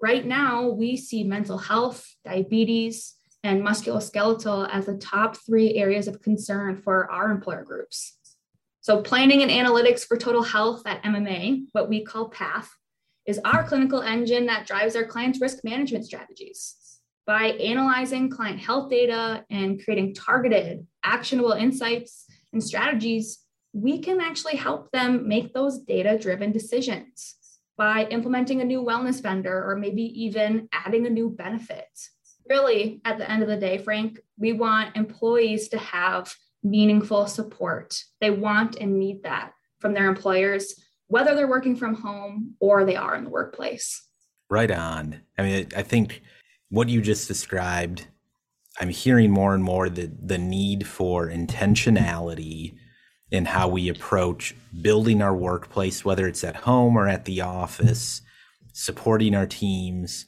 Right 0.00 0.24
now, 0.24 0.68
we 0.68 0.96
see 0.96 1.24
mental 1.24 1.58
health, 1.58 2.06
diabetes, 2.24 3.16
and 3.42 3.62
musculoskeletal 3.62 4.68
as 4.70 4.86
the 4.86 4.96
top 4.96 5.36
three 5.36 5.74
areas 5.74 6.08
of 6.08 6.22
concern 6.22 6.76
for 6.76 7.10
our 7.10 7.30
employer 7.30 7.64
groups. 7.64 8.18
So, 8.82 9.02
planning 9.02 9.42
and 9.42 9.50
analytics 9.50 10.06
for 10.06 10.16
total 10.16 10.42
health 10.42 10.82
at 10.86 11.02
MMA, 11.02 11.66
what 11.72 11.88
we 11.88 12.02
call 12.02 12.28
PATH, 12.28 12.70
is 13.26 13.40
our 13.44 13.64
clinical 13.64 14.00
engine 14.02 14.46
that 14.46 14.66
drives 14.66 14.96
our 14.96 15.04
clients' 15.04 15.40
risk 15.40 15.58
management 15.64 16.06
strategies. 16.06 16.76
By 17.26 17.48
analyzing 17.52 18.30
client 18.30 18.58
health 18.58 18.90
data 18.90 19.44
and 19.50 19.82
creating 19.82 20.14
targeted, 20.14 20.86
actionable 21.04 21.52
insights 21.52 22.26
and 22.52 22.62
strategies, 22.62 23.40
we 23.72 24.00
can 24.00 24.20
actually 24.20 24.56
help 24.56 24.90
them 24.90 25.28
make 25.28 25.52
those 25.52 25.78
data 25.78 26.18
driven 26.18 26.50
decisions 26.50 27.36
by 27.76 28.04
implementing 28.06 28.60
a 28.60 28.64
new 28.64 28.82
wellness 28.82 29.22
vendor 29.22 29.64
or 29.64 29.76
maybe 29.76 30.02
even 30.24 30.68
adding 30.72 31.06
a 31.06 31.10
new 31.10 31.30
benefit 31.30 31.88
really, 32.50 33.00
at 33.04 33.16
the 33.16 33.30
end 33.30 33.42
of 33.42 33.48
the 33.48 33.56
day, 33.56 33.78
Frank, 33.78 34.18
we 34.36 34.52
want 34.52 34.96
employees 34.96 35.68
to 35.68 35.78
have 35.78 36.34
meaningful 36.62 37.26
support. 37.26 38.02
They 38.20 38.30
want 38.30 38.76
and 38.76 38.98
need 38.98 39.22
that 39.22 39.52
from 39.78 39.94
their 39.94 40.08
employers, 40.08 40.74
whether 41.06 41.34
they're 41.34 41.48
working 41.48 41.76
from 41.76 41.94
home 41.94 42.56
or 42.60 42.84
they 42.84 42.96
are 42.96 43.14
in 43.14 43.24
the 43.24 43.30
workplace. 43.30 44.06
Right 44.50 44.70
on. 44.70 45.20
I 45.38 45.42
mean, 45.42 45.68
I 45.76 45.82
think 45.82 46.22
what 46.68 46.88
you 46.88 47.00
just 47.00 47.28
described, 47.28 48.08
I'm 48.80 48.88
hearing 48.88 49.30
more 49.30 49.54
and 49.54 49.62
more 49.62 49.88
the, 49.88 50.10
the 50.20 50.38
need 50.38 50.86
for 50.86 51.28
intentionality 51.28 52.74
in 53.30 53.44
how 53.44 53.68
we 53.68 53.88
approach 53.88 54.56
building 54.82 55.22
our 55.22 55.34
workplace, 55.34 56.04
whether 56.04 56.26
it's 56.26 56.42
at 56.42 56.56
home 56.56 56.96
or 56.96 57.06
at 57.06 57.26
the 57.26 57.40
office, 57.40 58.22
supporting 58.72 59.36
our 59.36 59.46
teams, 59.46 60.26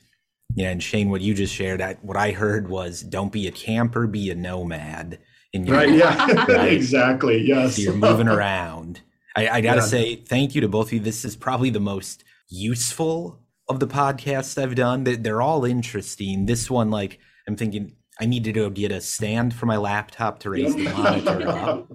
yeah, 0.55 0.71
and 0.71 0.83
Shane, 0.83 1.11
what 1.11 1.21
you 1.21 1.35
just 1.35 1.55
shared, 1.55 1.81
I, 1.81 1.95
what 2.03 2.17
I 2.17 2.33
heard 2.33 2.69
was, 2.69 3.03
"Don't 3.03 3.33
be 3.33 3.47
a 3.47 3.53
camper, 3.53 4.07
be 4.07 4.31
a 4.31 4.35
nomad." 4.35 5.19
Right? 5.55 5.91
Yeah, 5.93 6.45
right? 6.49 6.73
exactly. 6.73 7.43
Yes, 7.43 7.77
so 7.77 7.83
you're 7.83 7.95
moving 7.95 8.29
around. 8.37 9.01
I, 9.37 9.49
I 9.49 9.61
got 9.61 9.75
to 9.75 9.81
yeah. 9.81 9.87
say 9.87 10.17
thank 10.17 10.55
you 10.55 10.61
to 10.63 10.69
both 10.69 10.89
of 10.89 10.93
you. 10.95 11.01
This 11.01 11.25
is 11.25 11.37
probably 11.37 11.71
the 11.71 11.81
most 11.81 12.25
useful 12.49 13.41
of 13.69 13.81
the 13.81 13.87
podcasts 13.87 14.61
I've 14.61 14.75
done. 14.75 15.05
They're 15.05 15.43
all 15.43 15.65
interesting. 15.65 16.47
This 16.47 16.71
one, 16.71 16.91
like, 16.91 17.19
I'm 17.47 17.57
thinking 17.57 17.97
I 18.21 18.27
need 18.27 18.45
to 18.45 18.53
go 18.53 18.71
get 18.71 18.93
a 18.93 19.01
stand 19.01 19.55
for 19.55 19.67
my 19.67 19.77
laptop 19.77 20.41
to 20.41 20.51
raise 20.51 20.75
the 20.75 20.85
monitor 20.97 21.49
up. 21.49 21.93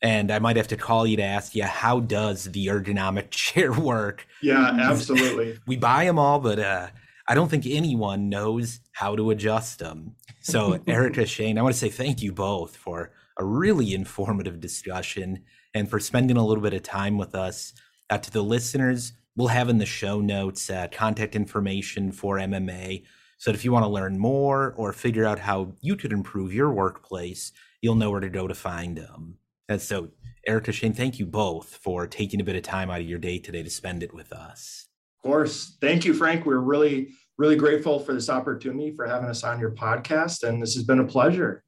And 0.00 0.30
I 0.30 0.38
might 0.38 0.56
have 0.56 0.68
to 0.68 0.76
call 0.76 1.06
you 1.06 1.16
to 1.16 1.24
ask 1.24 1.56
you 1.56 1.64
how 1.64 1.98
does 1.98 2.44
the 2.44 2.66
ergonomic 2.66 3.30
chair 3.30 3.72
work? 3.72 4.26
Yeah, 4.40 4.64
absolutely. 4.80 5.58
we 5.66 5.76
buy 5.76 6.04
them 6.04 6.18
all, 6.18 6.38
but 6.38 6.60
uh, 6.60 6.88
I 7.28 7.34
don't 7.34 7.50
think 7.50 7.66
anyone 7.66 8.30
knows 8.30 8.80
how 8.92 9.14
to 9.14 9.30
adjust 9.30 9.78
them. 9.78 10.16
So, 10.40 10.80
Erika, 10.86 11.26
Shane, 11.26 11.58
I 11.58 11.62
want 11.62 11.74
to 11.74 11.78
say 11.78 11.90
thank 11.90 12.22
you 12.22 12.32
both 12.32 12.74
for 12.74 13.12
a 13.36 13.44
really 13.44 13.92
informative 13.94 14.60
discussion 14.60 15.44
and 15.74 15.90
for 15.90 16.00
spending 16.00 16.38
a 16.38 16.44
little 16.44 16.62
bit 16.62 16.72
of 16.72 16.82
time 16.82 17.18
with 17.18 17.34
us. 17.34 17.74
Uh, 18.08 18.16
to 18.16 18.30
the 18.30 18.42
listeners, 18.42 19.12
we'll 19.36 19.48
have 19.48 19.68
in 19.68 19.76
the 19.76 19.84
show 19.84 20.22
notes 20.22 20.70
uh, 20.70 20.88
contact 20.90 21.36
information 21.36 22.12
for 22.12 22.36
MMA. 22.36 23.04
So, 23.36 23.50
if 23.50 23.62
you 23.62 23.72
want 23.72 23.84
to 23.84 23.90
learn 23.90 24.18
more 24.18 24.72
or 24.78 24.94
figure 24.94 25.26
out 25.26 25.38
how 25.38 25.74
you 25.82 25.96
could 25.96 26.12
improve 26.12 26.54
your 26.54 26.72
workplace, 26.72 27.52
you'll 27.82 27.94
know 27.94 28.10
where 28.10 28.20
to 28.20 28.30
go 28.30 28.48
to 28.48 28.54
find 28.54 28.96
them. 28.96 29.36
And 29.68 29.82
so, 29.82 30.08
Erika, 30.46 30.72
Shane, 30.72 30.94
thank 30.94 31.18
you 31.18 31.26
both 31.26 31.76
for 31.76 32.06
taking 32.06 32.40
a 32.40 32.44
bit 32.44 32.56
of 32.56 32.62
time 32.62 32.90
out 32.90 33.00
of 33.00 33.06
your 33.06 33.18
day 33.18 33.38
today 33.38 33.62
to 33.62 33.68
spend 33.68 34.02
it 34.02 34.14
with 34.14 34.32
us. 34.32 34.87
Of 35.18 35.28
course. 35.28 35.76
Thank 35.80 36.04
you, 36.04 36.14
Frank. 36.14 36.46
We're 36.46 36.58
really, 36.58 37.10
really 37.38 37.56
grateful 37.56 37.98
for 37.98 38.12
this 38.12 38.30
opportunity 38.30 38.94
for 38.94 39.06
having 39.06 39.28
us 39.28 39.44
on 39.44 39.58
your 39.58 39.72
podcast. 39.72 40.42
And 40.42 40.62
this 40.62 40.74
has 40.74 40.84
been 40.84 41.00
a 41.00 41.06
pleasure. 41.06 41.64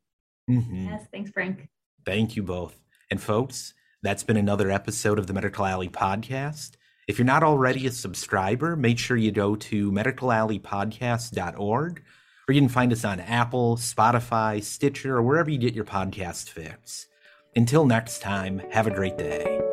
Mm-hmm. 0.48 0.86
Yes. 0.86 1.06
Thanks, 1.12 1.30
Frank. 1.30 1.68
Thank 2.04 2.36
you 2.36 2.42
both. 2.42 2.76
And 3.10 3.20
folks, 3.20 3.74
that's 4.02 4.22
been 4.22 4.36
another 4.36 4.70
episode 4.70 5.18
of 5.18 5.26
the 5.26 5.32
Medical 5.32 5.66
Alley 5.66 5.88
podcast. 5.88 6.72
If 7.08 7.18
you're 7.18 7.26
not 7.26 7.42
already 7.42 7.86
a 7.86 7.90
subscriber, 7.90 8.76
make 8.76 8.98
sure 8.98 9.16
you 9.16 9.32
go 9.32 9.56
to 9.56 9.90
medicalalleypodcast.org 9.90 12.02
or 12.48 12.52
you 12.52 12.60
can 12.60 12.68
find 12.68 12.92
us 12.92 13.04
on 13.04 13.20
Apple, 13.20 13.76
Spotify, 13.76 14.62
Stitcher, 14.62 15.16
or 15.16 15.22
wherever 15.22 15.50
you 15.50 15.58
get 15.58 15.74
your 15.74 15.84
podcast 15.84 16.48
fix. 16.48 17.06
Until 17.56 17.84
next 17.84 18.22
time, 18.22 18.62
have 18.70 18.86
a 18.86 18.94
great 18.94 19.18
day. 19.18 19.69